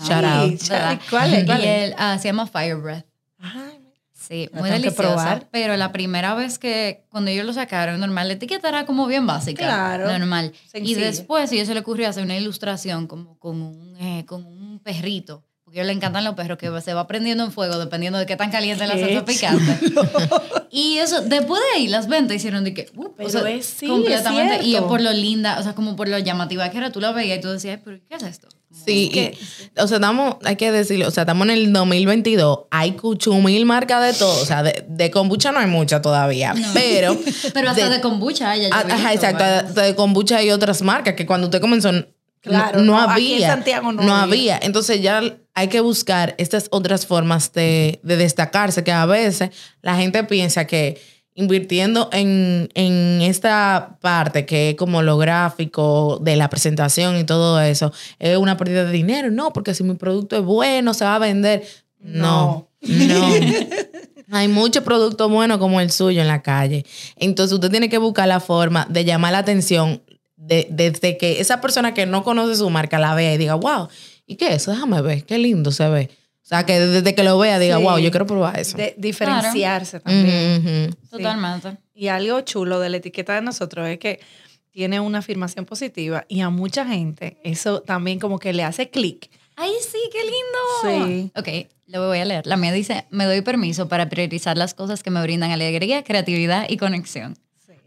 [0.00, 0.58] Shout out.
[0.60, 0.72] Sí.
[1.10, 1.44] ¿Cuál es?
[1.44, 3.06] ¿Cuál Y él ah, se llama Fire Breath.
[3.40, 3.80] Ay,
[4.12, 5.02] Sí, Lo muy deliciosa.
[5.02, 5.48] probar.
[5.52, 9.24] Pero la primera vez que, cuando ellos lo sacaron, normal, la etiqueta era como bien
[9.26, 9.62] básica.
[9.62, 10.10] Claro.
[10.18, 10.52] Normal.
[10.64, 11.00] Y Sencilla.
[11.06, 14.80] después, a ellos se le ocurrió hacer una ilustración como con un, eh, con un
[14.80, 15.44] perrito.
[15.66, 18.26] Porque a ellos le encantan los perros, que se va prendiendo en fuego dependiendo de
[18.26, 19.80] qué tan caliente es la Qué salsa picante.
[20.70, 23.66] y eso, después de ahí, las ventas hicieron de que, uh, Pero o sea, es-
[23.66, 24.60] sí, completamente.
[24.60, 26.92] es y es por lo linda, o sea, como por lo llamativa que era.
[26.92, 28.46] Tú la veías y tú decías, "Ay, pero ¿qué es esto?
[28.48, 32.60] Como- Sí, y, o sea, estamos, hay que decirlo, o sea, estamos en el 2022,
[32.70, 37.16] hay cuchumil marcas de todo, o sea, de, de kombucha no hay mucha todavía, pero...
[37.54, 41.26] Pero hasta de, kombucha, ella Ah, Ajá, exacto, de, de kombucha hay otras marcas que
[41.26, 41.90] cuando usted comenzó
[42.46, 43.14] Claro, no, no, había.
[43.14, 44.22] aquí en Santiago no había.
[44.22, 44.58] había.
[44.62, 45.20] Entonces ya
[45.54, 49.50] hay que buscar estas otras formas de, de destacarse, que a veces
[49.82, 51.00] la gente piensa que
[51.36, 57.60] invirtiendo en, en esta parte que es como lo gráfico de la presentación y todo
[57.60, 59.30] eso, es una pérdida de dinero.
[59.30, 61.62] No, porque si mi producto es bueno, se va a vender.
[62.00, 63.28] No, no.
[64.32, 66.84] Hay mucho producto bueno como el suyo en la calle.
[67.16, 70.02] Entonces usted tiene que buscar la forma de llamar la atención
[70.36, 73.88] de- desde que esa persona que no conoce su marca la vea y diga, wow,
[74.26, 74.70] ¿y qué es eso?
[74.72, 76.10] Déjame ver, qué lindo se ve.
[76.42, 77.82] O sea, que desde que lo vea diga, Sí.
[77.82, 78.76] wow, yo quiero probar eso.
[78.76, 80.60] de diferenciarse también.
[80.60, 80.96] Ujú, ujú.
[81.10, 81.76] Totalmente.
[81.94, 84.20] Y algo chulo de la etiqueta de nosotros es que
[84.70, 89.30] tiene una afirmación positiva y a mucha gente eso también como que le hace clic.
[89.56, 91.06] ¡Ay, sí, qué lindo!
[91.08, 91.30] Sí.
[91.34, 92.46] Ok, lo voy a leer.
[92.46, 96.66] La mía dice, me doy permiso para priorizar las cosas que me brindan alegría, creatividad
[96.68, 97.38] y conexión.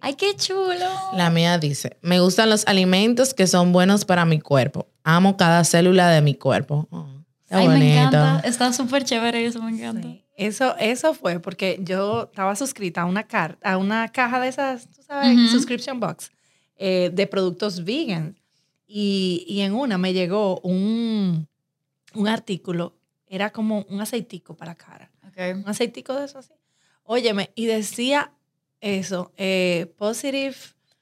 [0.01, 0.85] ¡Ay, qué chulo!
[1.13, 4.87] La mía dice, me gustan los alimentos que son buenos para mi cuerpo.
[5.03, 6.87] Amo cada célula de mi cuerpo.
[6.91, 7.07] Oh,
[7.43, 7.97] está Ay, me bonito.
[7.99, 8.41] encanta.
[8.47, 10.07] Está súper chévere eso, me encanta.
[10.37, 14.89] Eso, eso fue porque yo estaba suscrita a una, car- a una caja de esas,
[14.89, 15.47] tú sabes, Ujú.
[15.49, 16.31] subscription box,
[16.77, 18.39] eh, de productos vegan.
[18.87, 21.47] Y, y en una me llegó un,
[22.13, 22.95] un artículo,
[23.27, 25.11] era como un aceitico para la cara.
[25.27, 25.57] Ok.
[25.63, 26.53] Un aceitico de eso así.
[27.03, 28.31] Óyeme, y decía
[28.81, 30.55] eso, eh, positive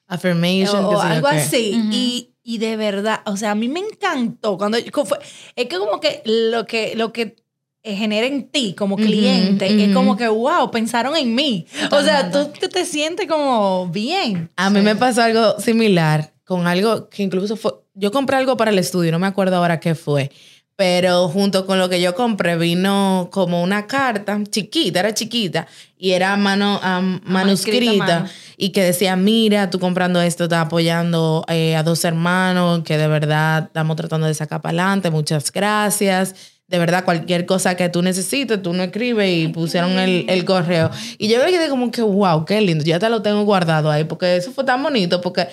[0.07, 0.85] Affirmation.
[0.85, 1.35] o, o algo qué.
[1.35, 1.73] así.
[1.79, 1.89] Ujú.
[1.91, 5.19] y, y de verdad, o sea, a mí me encantó cuando fue-
[5.55, 7.35] es que como que lo que lo que
[7.83, 9.93] eh, genera en ti como cliente es ujú.
[9.93, 11.65] como que wow, pensaron en mí.
[11.91, 14.49] O sea, tú te, te sientes como bien.
[14.55, 17.73] A mí me pasó algo similar con algo que incluso fue.
[17.93, 20.31] Yo compré algo para el estudio, no me acuerdo ahora qué fue.
[20.77, 25.65] Pero junto con lo que yo compré vino como una carta chiquita, era chiquita,
[25.97, 28.29] y era mano, am- manuscrita a manuscrita, mano.
[28.57, 33.07] y que decía, mira, tú comprando esto, estás apoyando eh, a dos hermanos que de
[33.07, 36.35] verdad estamos tratando de sacar para adelante, muchas gracias.
[36.67, 40.91] De verdad, cualquier cosa que tú necesites, tú no escribes y pusieron el, el correo.
[41.17, 42.83] Y yo me quedé como que, wow, qué lindo.
[42.83, 45.47] Ya te lo tengo guardado ahí porque eso fue tan bonito porque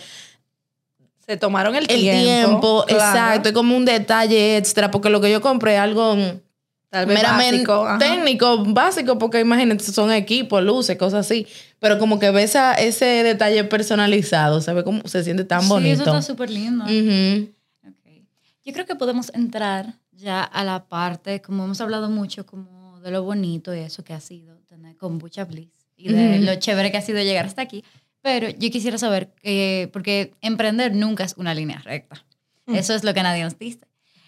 [1.26, 3.06] Se tomaron el, el tiempo, claro.
[3.16, 6.16] exacto, es como un detalle extra porque lo que yo compré es algo
[6.90, 11.46] Tal vez meramente básico, técnico, básico, porque imagínate, son equipos, luces, cosas así.
[11.80, 15.68] Pero como que ves a ese detalle personalizado, se ve como se siente tan Sí,
[15.68, 15.92] bonito.
[15.94, 16.84] eso está súper lindo.
[16.84, 17.48] Ujú.
[17.88, 18.22] Ok.
[18.64, 23.10] Yo creo que podemos entrar ya a la parte, como hemos hablado mucho, como de
[23.10, 26.44] lo bonito y eso que ha sido tener kombucha bliss y de Ujú.
[26.44, 27.82] lo chévere que ha sido llegar hasta aquí.
[28.24, 32.24] Pero yo quisiera saber, eh, porque emprender nunca es una línea recta.
[32.66, 33.80] Eso es lo que nadie nos dice.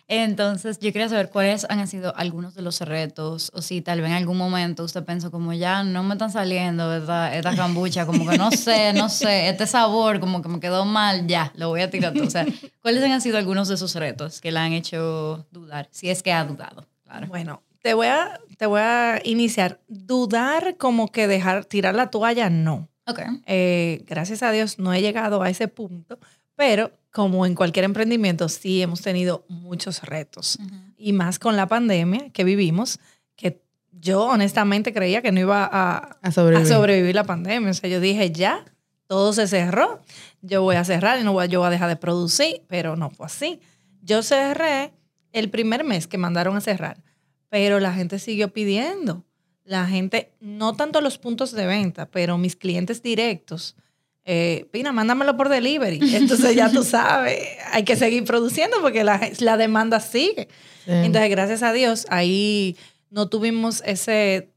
[0.06, 4.10] Entonces, yo quería saber cuáles han sido algunos de los retos, o si tal vez
[4.10, 8.28] en algún momento usted pensó como ya no me están saliendo esta, esta kombucha, como
[8.28, 11.80] que no sé, no sé, este sabor como que me quedó mal, ya, lo voy
[11.80, 12.26] a tirar todo.
[12.26, 12.44] O sea,
[12.82, 15.88] ¿cuáles han sido algunos de esos retos que la han hecho dudar?
[15.90, 17.28] Si es que ha dudado, claro.
[17.28, 19.80] Bueno, te voy a, te voy a iniciar.
[19.88, 22.90] Dudar como que dejar, tirar la toalla, no.
[23.06, 23.20] Ok.
[23.46, 26.18] Eh, gracias a Dios no he llegado a ese punto,
[26.54, 30.58] pero como en cualquier emprendimiento, sí hemos tenido muchos retos.
[30.98, 32.98] Y más con la pandemia que vivimos,
[33.36, 36.70] que yo honestamente creía que no iba a, A sobrevivir.
[36.72, 37.70] a sobrevivir la pandemia.
[37.70, 38.64] O sea, yo dije, ya,
[39.06, 40.00] todo se cerró,
[40.42, 42.96] yo voy a cerrar y no voy, a- yo voy a dejar de producir, pero
[42.96, 43.60] no fue así.
[44.02, 44.92] Yo cerré
[45.32, 47.02] el primer mes que mandaron a cerrar,
[47.48, 49.24] pero la gente siguió pidiendo.
[49.66, 53.76] La gente, no tanto los puntos de venta, pero mis clientes directos.
[54.24, 55.98] Eh, Pina, mándamelo por delivery.
[56.14, 57.38] Entonces ya tú sabes,
[57.72, 60.48] hay que seguir produciendo porque la, la demanda sigue.
[60.84, 60.92] Sí.
[60.92, 62.76] Entonces, gracias a Dios, ahí
[63.10, 64.50] no tuvimos ese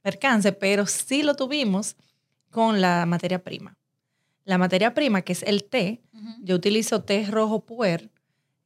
[0.00, 1.96] percance, pero sí lo tuvimos
[2.50, 3.76] con la materia prima.
[4.44, 6.00] La materia prima, que es el té,
[6.40, 8.10] yo utilizo té rojo puer.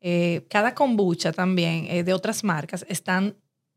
[0.01, 3.35] eh, cada kombucha también eh, de otras marcas están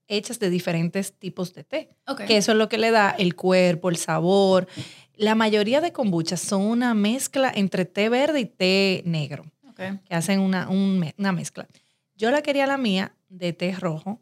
[0.10, 2.26] hechas de diferentes tipos de té, Ok.
[2.26, 4.68] que eso es lo que le da el cuerpo, el sabor.
[5.16, 9.80] La mayoría de kombuchas son una mezcla entre té verde y té negro Ok.
[10.06, 11.68] que hacen una, un una mezcla.
[12.16, 14.20] Yo la quería la mía de té rojo,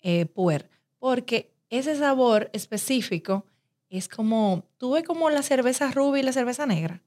[0.00, 3.44] eh, puer, porque ese sabor específico
[3.90, 7.00] es como, tuve como la cerveza rubia y la cerveza negra,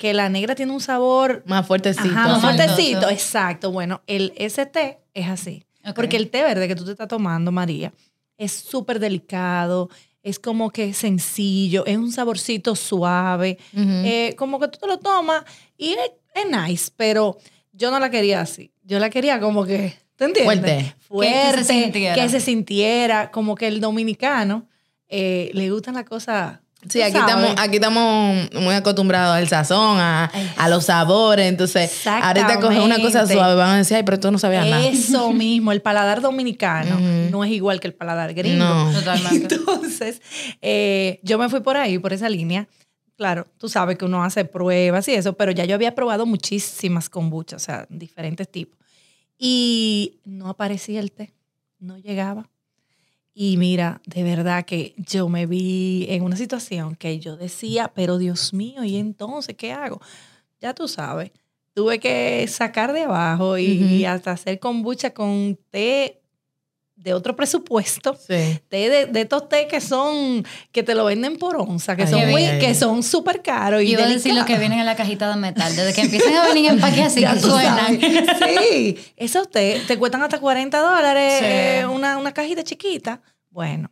[0.00, 2.08] que la negra tiene un sabor Más fuertecito.
[2.08, 3.70] ajá, más fuertecito, exacto.
[3.70, 7.50] Bueno, el, ese té es así, Porque el té verde que tú te estás tomando,
[7.52, 7.92] María,
[8.38, 9.88] es súper delicado,
[10.22, 15.44] es como que sencillo, es un saborcito suave, eh, como que tú te lo tomas
[15.76, 17.38] y es, es nice, pero
[17.72, 18.70] yo no la quería así.
[18.84, 20.44] Yo la quería como que, ¿te entiendes?
[20.60, 20.94] Fuerte.
[21.00, 22.14] Fuerte, Que- que se sintiera.
[22.14, 24.68] que se sintiera, como que el dominicano
[25.08, 26.60] eh, le gustan las cosas.
[26.88, 30.24] Sí, aquí estamos, aquí estamos muy acostumbrados al sazón, a,
[30.56, 31.46] a los sabores.
[31.46, 34.84] Entonces, ahorita coge una cosa suave, van a decir, ay, pero tú no sabías nada.
[34.86, 36.98] Eso mismo, el paladar dominicano
[37.30, 38.64] no es igual que el paladar gringo.
[38.64, 38.92] No.
[38.92, 39.54] Totalmente.
[39.54, 40.20] Entonces,
[40.60, 42.68] eh, yo me fui por ahí, por esa línea.
[43.16, 47.08] Claro, tú sabes que uno hace pruebas y eso, pero ya yo había probado muchísimas
[47.08, 48.78] kombuchas, o sea, diferentes tipos.
[49.38, 51.32] Y no aparecía el té,
[51.78, 52.48] no llegaba.
[53.34, 58.18] Y mira, de verdad que yo me vi en una situación que yo decía, pero
[58.18, 60.00] Dios mío, ¿y entonces qué hago?
[60.60, 61.32] Ya tú sabes,
[61.74, 66.21] tuve que sacar de abajo y, hasta hacer kombucha con té
[67.02, 68.60] de otro presupuesto Sí.
[68.68, 72.08] té de, de estos té que son, que te lo venden por onza, que Ay,
[72.10, 72.58] son ay, muy, ay.
[72.60, 75.74] que son súper caros y Yo decir lo que vienen en la cajita de metal.
[75.74, 78.00] Desde que empiezan a venir en empaque así, que suenan.
[78.00, 78.58] sabes.
[78.70, 81.44] Sí, esos té te cuestan hasta 40 dólares Sí.
[81.46, 83.20] eh, una, una cajita chiquita.
[83.50, 83.90] Bueno,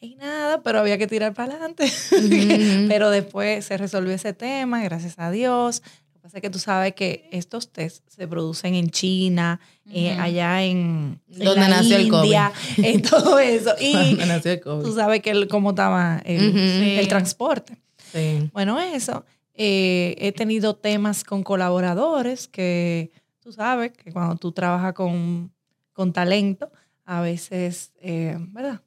[0.00, 1.90] y nada, pero había que tirar para adelante.
[2.88, 5.82] Pero después se resolvió ese tema, gracias a Dios.
[6.24, 9.60] Pasa es que tú sabes que estos tés se producen en China,
[9.92, 12.24] eh, allá en, Donde nació el COVID.
[12.24, 13.74] India, en todo eso.
[13.78, 14.84] Y nació el COVID.
[14.86, 17.76] tú sabes que el- cómo estaba el, transporte.
[18.10, 18.48] Sí.
[18.54, 19.26] Bueno, eso.
[19.52, 25.52] eh, he tenido temas con colaboradores que tú sabes que cuando tú trabajas con,
[25.92, 26.72] con talento,
[27.04, 28.80] a veces, eh, ¿verdad?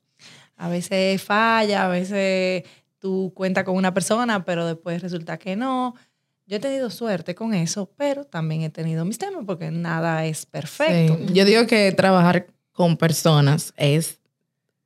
[0.56, 2.64] A veces falla, a veces
[2.98, 5.94] tú cuentas con una persona, pero después resulta que no.
[6.48, 10.46] Yo he tenido suerte con eso, pero también he tenido mis temas porque nada es
[10.46, 11.18] perfecto.
[11.28, 11.34] Sí.
[11.34, 14.20] Yo digo que trabajar con personas es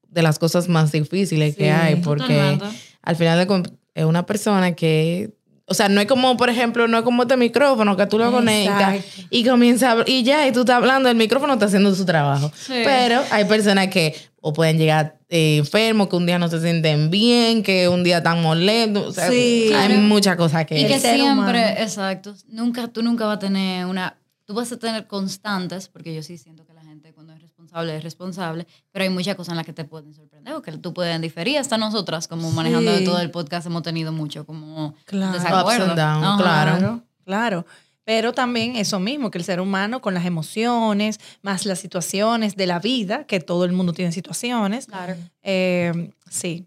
[0.10, 2.66] de las cosas más difíciles que hay, porque Totalmente.
[3.04, 6.88] al final de cuentas es una persona que, o sea, no es como, por ejemplo,
[6.88, 9.28] no es como este micrófono que tú lo conectas Exacto.
[9.30, 12.06] y comienza a hablar- y ya, y tú estás hablando, el micrófono está haciendo su
[12.06, 12.52] trabajo.
[12.56, 12.82] Sí.
[12.84, 17.10] Pero hay personas que o pueden llegar eh, enfermos, que un día no se sienten
[17.10, 19.72] bien, que un día están molestos, o sea, Sí.
[19.74, 20.02] hay Claro.
[20.02, 20.80] muchas cosas que...
[20.80, 21.58] Y que siempre, humano.
[21.78, 26.24] exacto, nunca, tú nunca vas a tener una, tú vas a tener constantes, porque yo
[26.24, 29.58] sí siento que la gente cuando es responsable es responsable, pero hay muchas cosas en
[29.58, 31.58] las que te pueden sorprender o que tú puedes diferir.
[31.60, 35.34] Hasta nosotras, como manejando todo el podcast, hemos tenido mucho como Claro.
[35.34, 35.86] desacuerdo.
[35.86, 36.38] Ups and downs, Ajá.
[36.38, 36.78] claro.
[36.78, 37.66] Claro, claro.
[38.04, 42.68] Pero también eso mismo, que el ser humano con las emociones, más las situaciones de
[42.68, 44.88] la vida, que todo el mundo tiene situaciones.
[44.88, 45.16] Claro.
[45.44, 46.66] Eh, sí,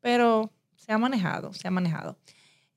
[0.00, 2.16] pero se ha manejado, se ha manejado.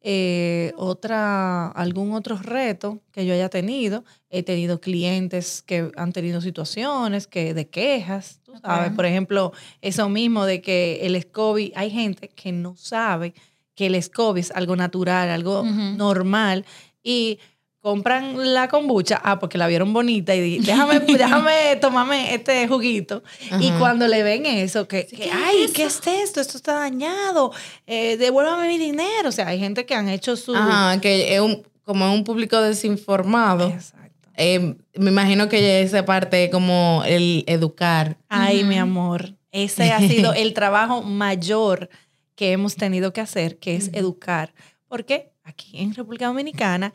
[0.05, 6.41] Eh, otra, algún otro reto que yo haya tenido, he tenido clientes que han tenido
[6.41, 11.89] situaciones que de quejas, tú sabes, por ejemplo, eso mismo de que el SCOBY, hay
[11.89, 13.33] gente que no sabe
[13.75, 16.65] que el SCOBY es algo natural, algo normal
[17.01, 17.39] y
[17.83, 23.23] compran la kombucha, ah, porque la vieron bonita y di- déjame, déjame tomarme este juguito.
[23.59, 26.39] Y cuando le ven eso, que, que, ay, ¿qué es esto?
[26.39, 27.51] Esto está dañado,
[27.85, 29.27] eh, devuélvame mi dinero.
[29.27, 30.55] O sea, hay gente que han hecho su...
[30.55, 33.67] Ajá, que es un, como es un público desinformado.
[33.67, 34.29] Exacto.
[34.37, 38.15] eh, me imagino que esa parte es como el educar.
[38.29, 41.89] Ay, mi amor, ese ha sido el trabajo mayor
[42.35, 44.53] que hemos tenido que hacer, que es educar.
[44.87, 46.93] Porque aquí en República Dominicana,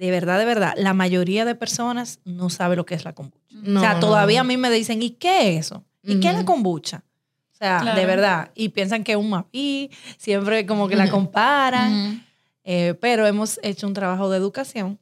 [0.00, 3.44] de verdad, de verdad, la mayoría de personas no sabe lo que es la kombucha.
[3.50, 4.46] No, o sea, todavía no.
[4.46, 5.84] a mí me dicen, ¿y qué es eso?
[6.02, 7.04] ¿Y qué es la kombucha?
[7.52, 8.00] O sea, Claro.
[8.00, 8.50] de verdad.
[8.54, 11.92] Y piensan que es un mapi, siempre como que la comparan.
[12.12, 12.20] Ujú.
[12.64, 14.98] Eh, pero hemos hecho un trabajo de educación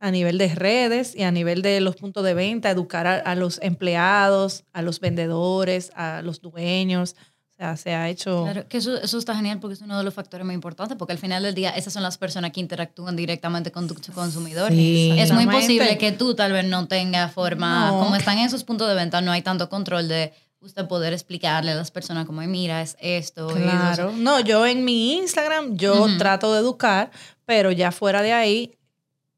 [0.00, 3.34] a nivel de redes y a nivel de los puntos de venta, educar a, a
[3.36, 7.14] los empleados, a los vendedores, a los dueños.
[7.60, 8.44] Sea, se ha hecho...
[8.44, 11.12] Claro, que eso, eso está genial porque es uno de los factores muy importantes, porque
[11.12, 14.70] al final del día esas son las personas que interactúan directamente con tu consumidor.
[14.72, 15.14] Sí.
[15.18, 17.98] Es muy posible que tú tal vez no tengas forma, No.
[17.98, 21.72] como están en esos puntos de venta, no hay tanto control de usted poder explicarle
[21.72, 23.50] a las personas como, mira, es esto.
[23.50, 24.12] y Claro.
[24.16, 27.10] No, yo en mi Instagram, yo trato de educar,
[27.44, 28.74] pero ya fuera de ahí,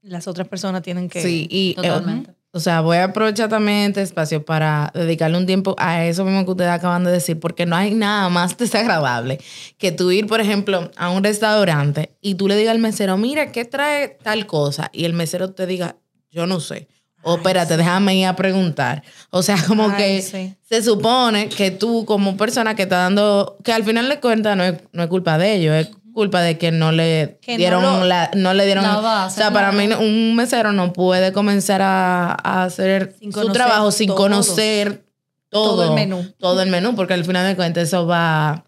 [0.01, 1.23] las otras personas tienen que...
[1.23, 2.35] Sí, y eh, Totalmente.
[2.55, 6.45] O sea, voy a aprovechar también este espacio para dedicarle un tiempo a eso mismo
[6.45, 9.41] que ustedes acaban de decir, porque no hay nada más desagradable
[9.79, 13.53] que tú ir, por ejemplo, a un restaurante y tú le digas al mesero, mira,
[13.53, 14.91] ¿qué trae tal cosa?
[14.93, 15.97] Y el mesero te diga,
[16.31, 16.89] yo no sé.
[17.23, 19.03] O espérate, déjame ir a preguntar.
[19.31, 20.55] O sea, como Ay, que sí.
[20.63, 24.65] se supone que tú como persona que está dando, que al final de cuentas no
[24.65, 27.83] es, no es culpa de ellos, es culpa de que no le Que no dieron
[27.83, 32.33] lo- la, no le dieron o sea, para mí un mesero no puede comenzar a,
[32.43, 35.05] a hacer su trabajo sin conocer
[35.49, 36.33] todo, Todo el menú.
[36.39, 38.65] Todo el menú, porque al final de cuentas eso va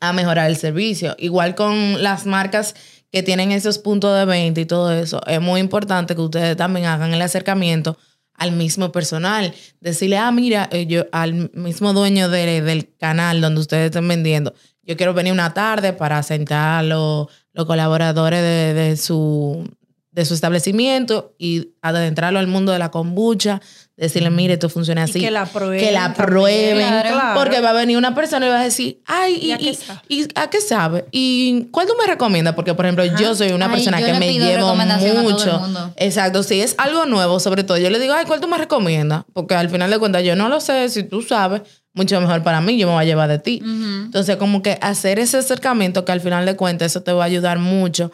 [0.00, 1.14] a mejorar el servicio.
[1.18, 2.74] Igual con las marcas
[3.10, 6.86] que tienen esos puntos de venta y todo eso, es muy importante que ustedes también
[6.86, 7.98] hagan el acercamiento
[8.34, 9.52] al mismo personal.
[9.80, 14.54] Decirle, ah, mira, eh, yo al mismo dueño de- del canal donde ustedes estén vendiendo,
[14.88, 19.68] yo quiero venir una tarde para sentar a los, los colaboradores de, de su,
[20.10, 23.60] de su establecimiento y adentrarlo al mundo de la kombucha,
[23.96, 25.20] decirle, mire, esto funciona Y así.
[25.20, 25.80] que la prueben.
[25.80, 26.86] Que la prueben.
[27.02, 27.38] Claro.
[27.38, 29.70] Porque va a venir una persona y va a decir, ay, ¿Y ¿y, a qué
[29.70, 30.00] y- sabe?
[30.08, 31.04] y a qué sabe?
[31.10, 32.54] ¿Y cuál tú me recomiendas?
[32.54, 34.74] Porque, por ejemplo, yo soy una Ay, persona que me llevo
[35.22, 35.60] mucho.
[35.96, 39.24] Exacto, si es algo nuevo, sobre todo, yo le digo, ay, ¿cuál tú me recomiendas?
[39.32, 41.62] Porque al final de cuentas yo no lo sé, si tú sabes,
[41.98, 43.60] mucho mejor para mí, yo me voy a llevar de ti.
[43.62, 47.26] Entonces, como que hacer ese acercamiento que al final de cuentas eso te va a
[47.26, 48.10] ayudar mucho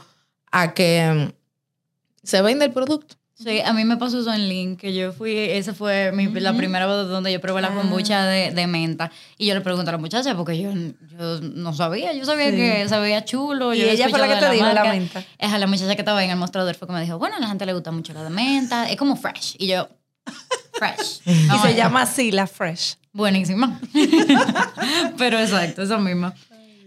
[0.50, 3.14] a que mm, se venda el producto.
[3.36, 6.56] Sí, a mí me pasó eso en Link, que yo fui, esa fue mi- la
[6.56, 7.74] primera vez donde yo probé la Ah.
[7.74, 9.10] kombucha de, de menta.
[9.36, 12.56] Y yo le pregunté a la muchacha, porque yo, yo no sabía, yo sabía Sí.
[12.56, 13.74] que se veía chulo.
[13.74, 15.24] Y yo ella fue la que te dijo la menta.
[15.40, 17.48] Ajá, la muchacha que estaba en el mostrador fue que me dijo, bueno, a la
[17.48, 19.56] gente le gusta mucho la de menta, es como fresh.
[19.58, 19.88] Y yo,
[20.74, 21.20] fresh.
[21.26, 22.96] Y se llama así, la Fresh.
[23.14, 23.80] Buenísima.
[25.18, 26.34] Pero exacto, esa misma.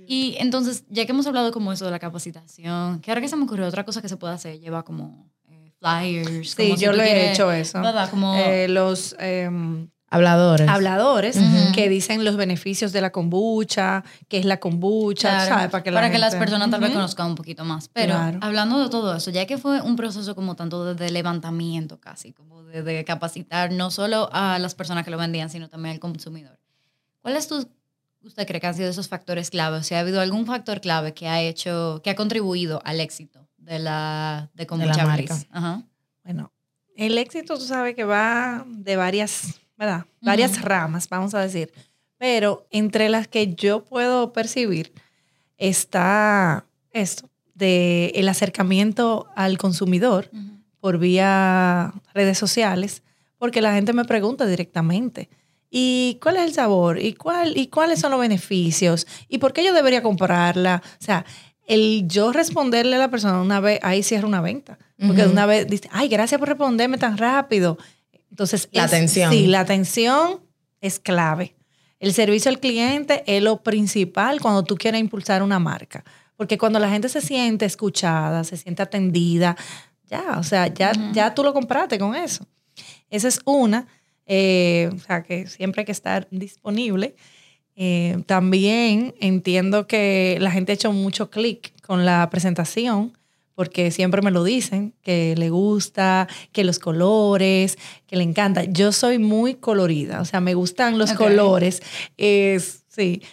[0.06, 3.36] Y entonces, ya que hemos hablado como eso de la capacitación, que ahora que se
[3.36, 6.52] me ocurrió otra cosa que se puede hacer, lleva como eh, flyers.
[6.52, 7.82] Sí, como si yo tú lo he hecho eso.
[7.82, 8.10] ¿Verdad?
[8.10, 8.36] Como...
[8.36, 10.70] Eh, los em, Habladores.
[10.70, 11.38] habladores
[11.76, 15.70] que dicen los beneficios de la kombucha, qué es la kombucha, Claro, ¿sabes?
[15.70, 17.89] Para que, la las gente- personas tal vez conozcan un poquito más.
[17.89, 18.39] Pero Claro.
[18.41, 22.32] hablando de todo eso, ya que fue un proceso como tanto de, de levantamiento casi,
[22.32, 26.00] como de, de capacitar no solo a las personas que lo vendían, sino también al
[26.00, 26.58] consumidor.
[27.22, 27.67] ¿Cuáles tú,
[28.24, 29.78] usted cree que han sido esos factores clave?
[29.78, 33.46] O sea, ¿ha habido algún factor clave que ha hecho, que ha contribuido al éxito
[33.58, 35.38] de la de Kombucha marca.
[35.52, 35.84] Ajá.
[36.24, 36.54] Bueno,
[36.96, 40.06] el éxito tú sabes que va de varias, ¿verdad?
[40.22, 41.72] Varias ramas, vamos a decir.
[42.18, 44.92] Pero entre las que yo puedo percibir
[45.58, 50.30] está esto, de el acercamiento al consumidor
[50.80, 53.04] por vía redes sociales,
[53.38, 55.30] porque la gente me pregunta directamente,
[55.69, 57.00] ¿y cuál es el sabor?
[57.00, 59.06] ¿Y, cuál, ¿Y cuáles son los beneficios?
[59.28, 60.82] ¿Y por qué yo debería comprarla?
[61.00, 61.25] O sea,
[61.67, 64.80] el yo responderle a la persona una vez, ahí cierra una venta.
[65.06, 67.78] Porque una vez dice, ay, gracias por responderme tan rápido.
[68.30, 69.32] Entonces, La es- atención.
[69.32, 70.42] Sí, la atención
[70.82, 71.56] es clave.
[72.00, 76.04] El servicio al cliente es lo principal cuando tú quieres impulsar una marca.
[76.36, 79.58] Porque cuando la gente se siente escuchada, se siente atendida,
[80.06, 82.46] ya, o sea, ya, ya tú lo compraste con eso.
[83.10, 83.88] Esa es una,
[84.28, 87.15] eh, o sea, que siempre hay que estar disponible.
[87.75, 93.17] Eh, también entiendo que la gente ha hecho mucho clic con la presentación
[93.58, 98.65] porque siempre me lo dicen, que le gusta, que los colores, que le encanta.
[98.65, 101.81] Yo soy muy colorida, o sea, me gustan los colores.
[102.17, 103.23] Es, sí,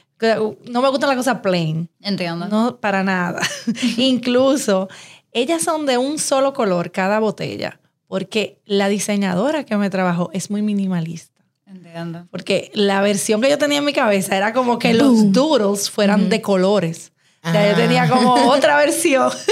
[0.66, 1.90] no me gusta la cosa plain.
[2.00, 2.48] Entiendo.
[2.48, 3.42] No, para nada.
[3.98, 4.88] Incluso,
[5.30, 10.50] ellas son de un solo color cada botella, porque la diseñadora que me trabajó es
[10.50, 11.42] muy minimalista.
[11.66, 12.28] Entiendo.
[12.30, 16.30] Porque la versión que yo tenía en mi cabeza era como que los doodles fueran
[16.30, 17.12] de colores.
[17.42, 17.76] O sea, yo Ah.
[17.76, 19.30] tenía como otra versión.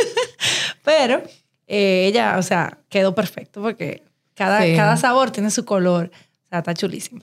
[0.82, 1.22] Pero
[1.66, 4.02] eh, ella, o sea, quedó perfecto porque
[4.34, 4.74] cada, Sí.
[4.76, 6.10] cada sabor tiene su color.
[6.12, 7.20] O sea, está chulísimo.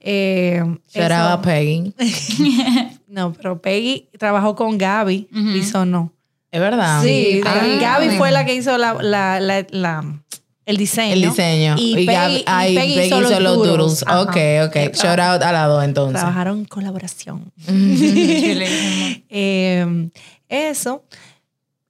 [0.00, 1.94] Eh, Shout out a eso- Peggy.
[3.08, 6.12] no, pero Peggy trabajó con Gaby y sonó.
[6.50, 7.02] Es verdad.
[7.02, 7.60] Sí, Ah.
[7.80, 10.20] Gaby fue la que hizo la, la- la- la-
[10.64, 11.12] el diseño.
[11.12, 11.74] El diseño.
[11.78, 14.04] Y, Y, Peggy, Gaby, y ay, Peggy Peggy hizo los doodles.
[14.06, 14.22] Ajá.
[14.22, 14.36] Ok,
[14.66, 14.76] ok.
[14.94, 16.20] Shout out a las dos entonces.
[16.20, 17.52] Trabajaron en colaboración.
[19.28, 20.08] Eh,
[20.48, 21.04] eso,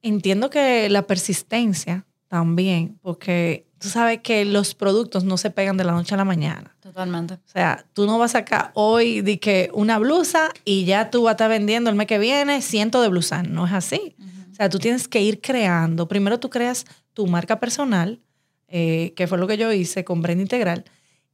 [0.07, 5.83] entiendo que la persistencia también, porque tú sabes que los productos no se pegan de
[5.83, 6.75] la noche a la mañana.
[6.79, 7.35] Totalmente.
[7.35, 11.23] O sea, tú no vas a sacar hoy de que una blusa y ya tú
[11.23, 13.47] vas a estar vendiendo el mes que viene cientos de blusas.
[13.47, 14.15] No es así.
[14.51, 16.07] O sea, tú tienes que ir creando.
[16.07, 18.19] Primero tú creas tu marca personal,
[18.67, 20.85] eh, que fue lo que yo hice con Brenda Integral.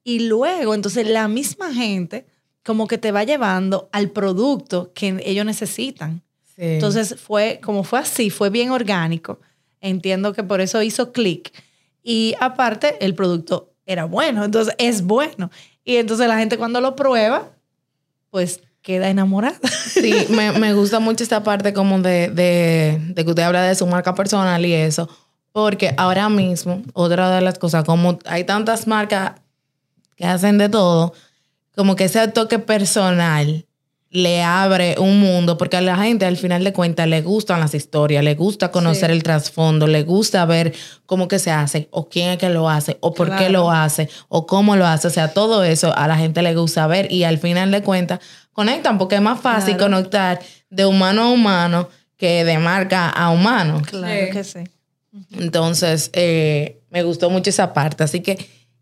[0.03, 2.25] Y luego, entonces, la misma gente
[2.63, 6.23] como que te va llevando al producto que ellos necesitan.
[6.55, 6.63] Sí.
[6.63, 9.39] Entonces, fue como fue así, fue bien orgánico.
[9.81, 11.51] Entiendo que por eso hizo clic.
[12.03, 15.51] Y aparte, el producto era bueno, entonces es bueno.
[15.83, 17.51] Y entonces la gente cuando lo prueba,
[18.29, 19.59] pues queda enamorada.
[19.93, 23.75] Sí, me, me gusta mucho esta parte como de, de, de que usted habla de
[23.75, 25.07] su marca personal y eso,
[25.51, 29.33] porque ahora mismo, otra de las cosas, como hay tantas marcas
[30.15, 31.13] que hacen de todo,
[31.75, 33.67] como que ese toque personal
[34.15, 37.73] le abre un mundo, porque a la gente al final de cuentas le gustan las
[37.73, 39.15] historias, le gusta conocer Sí.
[39.15, 40.71] el trasfondo, le gusta ver
[41.07, 44.07] cómo que se hace, o quién es que lo hace, o por qué lo hace,
[44.29, 45.07] o cómo lo hace.
[45.07, 48.19] O sea, todo eso a la gente le gusta ver y al final de cuentas
[48.51, 49.95] conectan, porque es más fácil Claro.
[49.95, 50.39] conectar
[50.69, 53.81] de humano a humano que de marca a humano.
[53.83, 54.31] Claro Sí.
[54.31, 54.59] que sí.
[55.39, 58.03] Entonces, eh, me gustó mucho esa parte.
[58.03, 58.37] Así que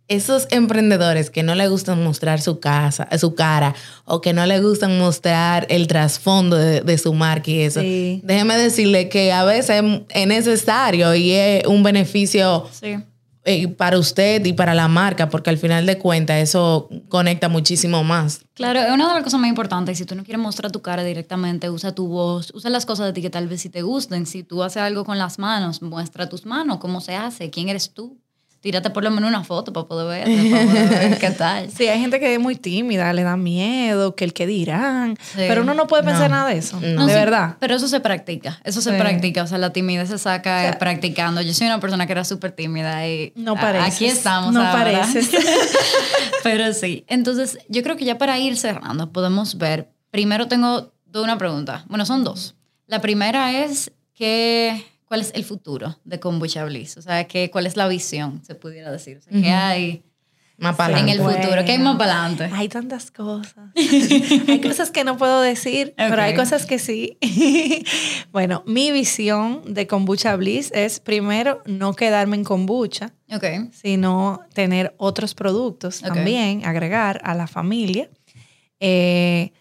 [0.08, 3.76] esos emprendedores que no le gustan mostrar su casa, su cara,
[4.06, 8.20] o que no le gustan mostrar el trasfondo de, de su marca y eso, Sí.
[8.24, 12.98] déjeme decirle que a veces es necesario y es un beneficio Sí.
[13.46, 18.04] eh, para usted y para la marca, porque al final de cuentas eso conecta muchísimo
[18.04, 18.42] más.
[18.54, 19.98] Claro, es una de las cosas más importantes.
[19.98, 23.14] Si tú no quieres mostrar tu cara directamente, usa tu voz, usa las cosas de
[23.14, 24.26] ti que tal vez sí te gusten.
[24.28, 27.94] Si tú haces algo con las manos, muestra tus manos, cómo se hace, quién eres
[27.94, 28.18] tú.
[28.62, 31.72] Tírate por lo menos una foto para poder ver, para poder ver qué tal.
[31.72, 35.18] Sí, hay gente que es muy tímida, le da miedo, que el que dirán.
[35.20, 35.34] Sí.
[35.48, 36.36] Pero uno no puede pensar No.
[36.38, 36.80] nada de eso.
[36.80, 37.08] No.
[37.08, 37.58] De sí, verdad.
[37.60, 38.98] Pero eso se practica, eso se Sí.
[39.00, 39.42] practica.
[39.44, 41.42] O sea, la timidez se saca O sea, eh, practicando.
[41.42, 43.96] Yo soy una persona que era súper tímida y No pareces.
[43.96, 44.54] aquí estamos.
[44.54, 44.74] No ahora.
[44.74, 45.32] pareces.
[46.44, 47.04] Pero sí.
[47.08, 49.90] Entonces, yo creo que ya para ir cerrando, podemos ver.
[50.12, 51.84] Primero tengo una pregunta.
[51.88, 52.56] Bueno, son dos.
[52.88, 56.96] La primera es que, ¿cuál es el futuro de Kombucha Bliss?
[56.96, 59.18] O sea, que, ¿cuál es la visión, se pudiera decir?
[59.18, 60.04] O sea, ¿qué hay
[60.58, 61.66] Más para en el futuro?
[61.66, 62.50] ¿Qué hay más para adelante?
[62.56, 63.72] Hay tantas cosas.
[63.76, 67.18] hay cosas que no puedo decir, pero hay cosas que sí.
[68.32, 73.74] bueno, mi visión de Kombucha Bliss es primero no quedarme en kombucha, Ok.
[73.74, 78.10] sino tener otros productos también, agregar a la familia.
[78.80, 79.52] Eh,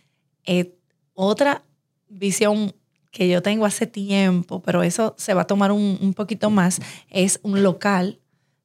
[0.44, 0.76] eh,
[1.14, 1.64] otra
[2.08, 2.72] visión
[3.10, 6.80] que yo tengo hace tiempo, pero eso se va a tomar un, un poquito más,
[7.08, 8.20] es un local.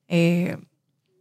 [0.08, 0.58] Eh,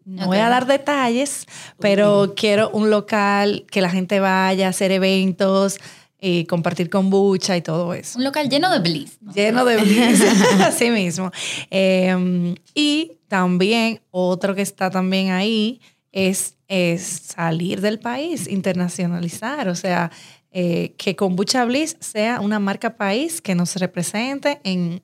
[0.05, 1.47] no voy a dar detalles,
[1.79, 5.79] pero quiero un local que la gente vaya a hacer eventos
[6.21, 8.19] y compartir kombucha y todo eso.
[8.19, 9.19] Un local lleno de bliss.
[9.21, 9.33] ¿no?
[9.33, 10.23] Lleno de bliss,
[10.61, 11.31] así mismo.
[11.71, 15.81] Eh, y también otro que está también ahí
[16.13, 20.11] es, es salir del país, internacionalizar, o sea,
[20.57, 25.03] eh, que Kombucha Bliss sea una marca país que nos represente en,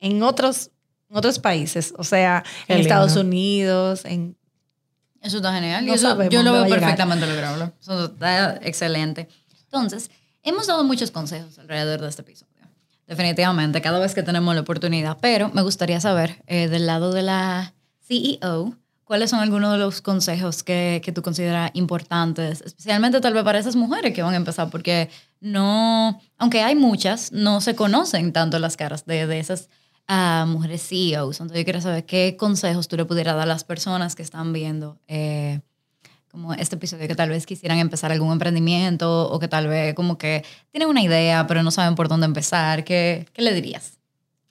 [0.00, 0.70] en otros,
[1.10, 2.94] en otros países, o sea, Qué en lindo.
[2.94, 4.34] Estados Unidos, en...
[5.20, 5.84] Eso está genial.
[5.84, 7.70] No y eso sabemos yo lo veo perfectamente lograble.
[7.78, 9.28] Eso está excelente.
[9.64, 10.10] Entonces,
[10.42, 12.54] hemos dado muchos consejos alrededor de este episodio.
[13.06, 15.18] Definitivamente, cada vez que tenemos la oportunidad.
[15.20, 17.74] Pero me gustaría saber, eh, del lado de la
[18.06, 18.74] CEO,
[19.08, 22.60] ¿cuáles son algunos de los consejos que, que tú consideras importantes?
[22.60, 25.08] Especialmente tal vez para esas mujeres que van a empezar, porque
[25.40, 29.70] no, aunque hay muchas, no se conocen tanto las caras de, de esas
[30.08, 31.40] a mujeres CEOs.
[31.40, 34.52] Entonces yo quiero saber qué consejos tú le pudieras dar a las personas que están
[34.52, 35.60] viendo eh,
[36.30, 40.18] como este episodio, que tal vez quisieran empezar algún emprendimiento o que tal vez como
[40.18, 42.84] que tienen una idea pero no saben por dónde empezar.
[42.84, 43.98] ¿Qué, qué le dirías?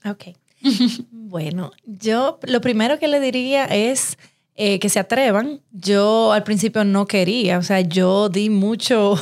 [0.03, 0.35] Ok.
[1.11, 4.17] bueno, yo lo primero que le diría es
[4.59, 5.61] eh, que se atrevan.
[5.71, 9.19] Yo al principio no quería, o sea, yo di mucho, o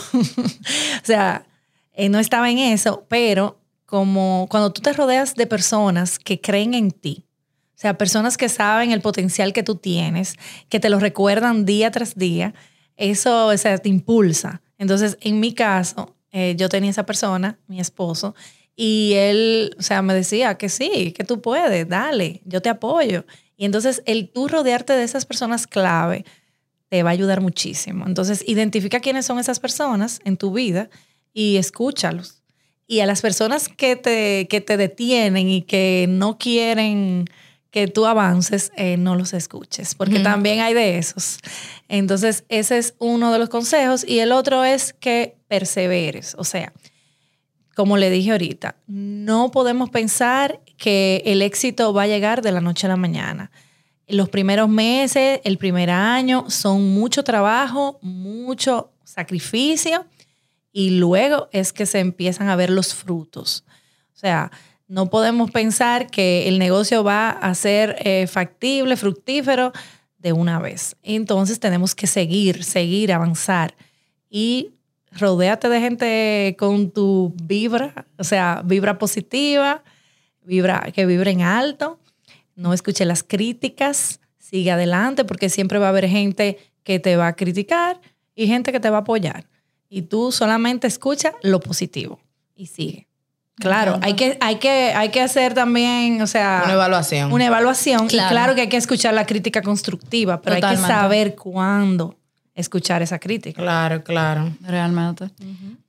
[1.03, 1.45] sea,
[1.91, 6.73] eh, no estaba en eso, pero como cuando tú te rodeas de personas que creen
[6.73, 7.25] en ti,
[7.75, 10.36] o sea, personas que saben el potencial que tú tienes,
[10.69, 12.53] que te lo recuerdan día tras día,
[12.95, 14.61] eso o sea, te impulsa.
[14.77, 18.36] Entonces, en mi caso, eh, yo tenía esa persona, mi esposo,
[18.73, 23.25] y él, o sea, me decía que sí, que tú puedes, dale, yo te apoyo.
[23.58, 26.26] Y entonces el tú rodearte de esas personas clave
[26.89, 28.06] te va a ayudar muchísimo.
[28.08, 30.89] Entonces identifica quiénes son esas personas en tu vida
[31.34, 32.41] y escúchalos.
[32.88, 37.26] Y a las personas que te, que te detienen y que no quieren
[37.76, 41.39] que tú avances, eh, no los escuches, porque también hay de esos.
[41.89, 44.06] Entonces, ese es uno de los consejos.
[44.08, 46.36] Y el otro es que perseveres.
[46.38, 46.72] O sea,
[47.76, 52.61] como le dije ahorita, no podemos pensar que el éxito va a llegar de la
[52.61, 53.51] noche a la mañana.
[54.07, 60.05] Los primeros meses, el primer año, son mucho trabajo, mucho sacrificio
[60.71, 63.63] y luego es que se empiezan a ver los frutos.
[64.13, 64.51] O sea,
[64.88, 69.71] no podemos pensar que el negocio va a ser eh, factible, fructífero
[70.19, 70.95] de una vez.
[71.01, 73.76] Entonces tenemos que seguir, seguir, avanzar
[74.30, 74.73] y
[75.11, 79.84] rodéate de gente con tu vibra, o sea, vibra positiva,
[80.45, 81.99] vibra, que vibren alto,
[82.55, 87.27] no escuche las críticas, sigue adelante porque siempre va a haber gente que te va
[87.27, 87.99] a criticar
[88.35, 89.47] y gente que te va a apoyar.
[89.89, 92.19] Y tú solamente escucha lo positivo
[92.55, 93.07] y sigue.
[93.57, 96.63] Claro, hay que, hay, que, hay que hacer también, o sea...
[96.65, 97.31] Una evaluación.
[97.31, 98.07] Una evaluación.
[98.07, 102.17] Y claro que hay que escuchar la crítica constructiva, pero hay que saber cuándo
[102.56, 103.62] escuchar esa crítica.
[103.62, 104.51] Claro, claro.
[104.62, 105.30] Realmente.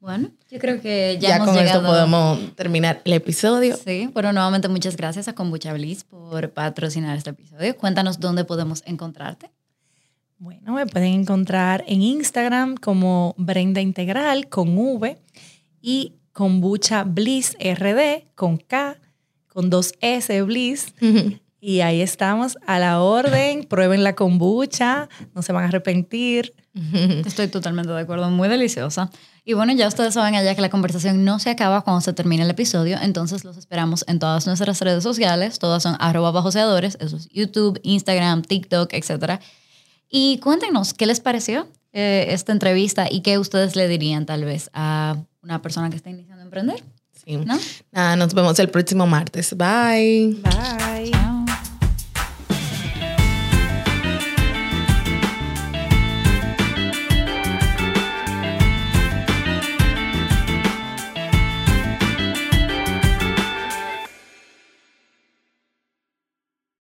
[0.00, 1.78] Bueno, yo creo que ya, ya hemos con llegado...
[1.78, 3.76] esto podemos terminar el episodio.
[3.76, 7.76] Sí, bueno, nuevamente muchas gracias a Kombucha Bliss por patrocinar este episodio.
[7.76, 9.50] Cuéntanos dónde podemos encontrarte.
[10.38, 15.16] Bueno, me pueden encontrar en Instagram como Brenda Integral con V
[15.80, 18.98] y Kombucha Bliss RD con K,
[19.46, 20.92] con dos S Bliss.
[21.60, 23.64] Y ahí estamos a la orden.
[23.64, 26.54] Prueben la kombucha, no se van a arrepentir.
[27.24, 29.10] Estoy totalmente de acuerdo, muy deliciosa.
[29.44, 32.42] Y bueno, ya ustedes saben allá que la conversación no se acaba cuando se termine
[32.42, 37.16] el episodio, entonces los esperamos en todas nuestras redes sociales, todas son arroba bajoseadores, eso
[37.16, 39.40] es YouTube, Instagram, TikTok, etc.
[40.10, 44.68] Y cuéntenos, ¿qué les pareció eh, esta entrevista y qué ustedes le dirían tal vez
[44.72, 46.82] a una persona que está iniciando a emprender?
[47.24, 47.38] Sí.
[47.92, 49.56] Nada, nos vemos el próximo martes.
[49.56, 50.38] Bye.
[50.42, 51.25] Bye.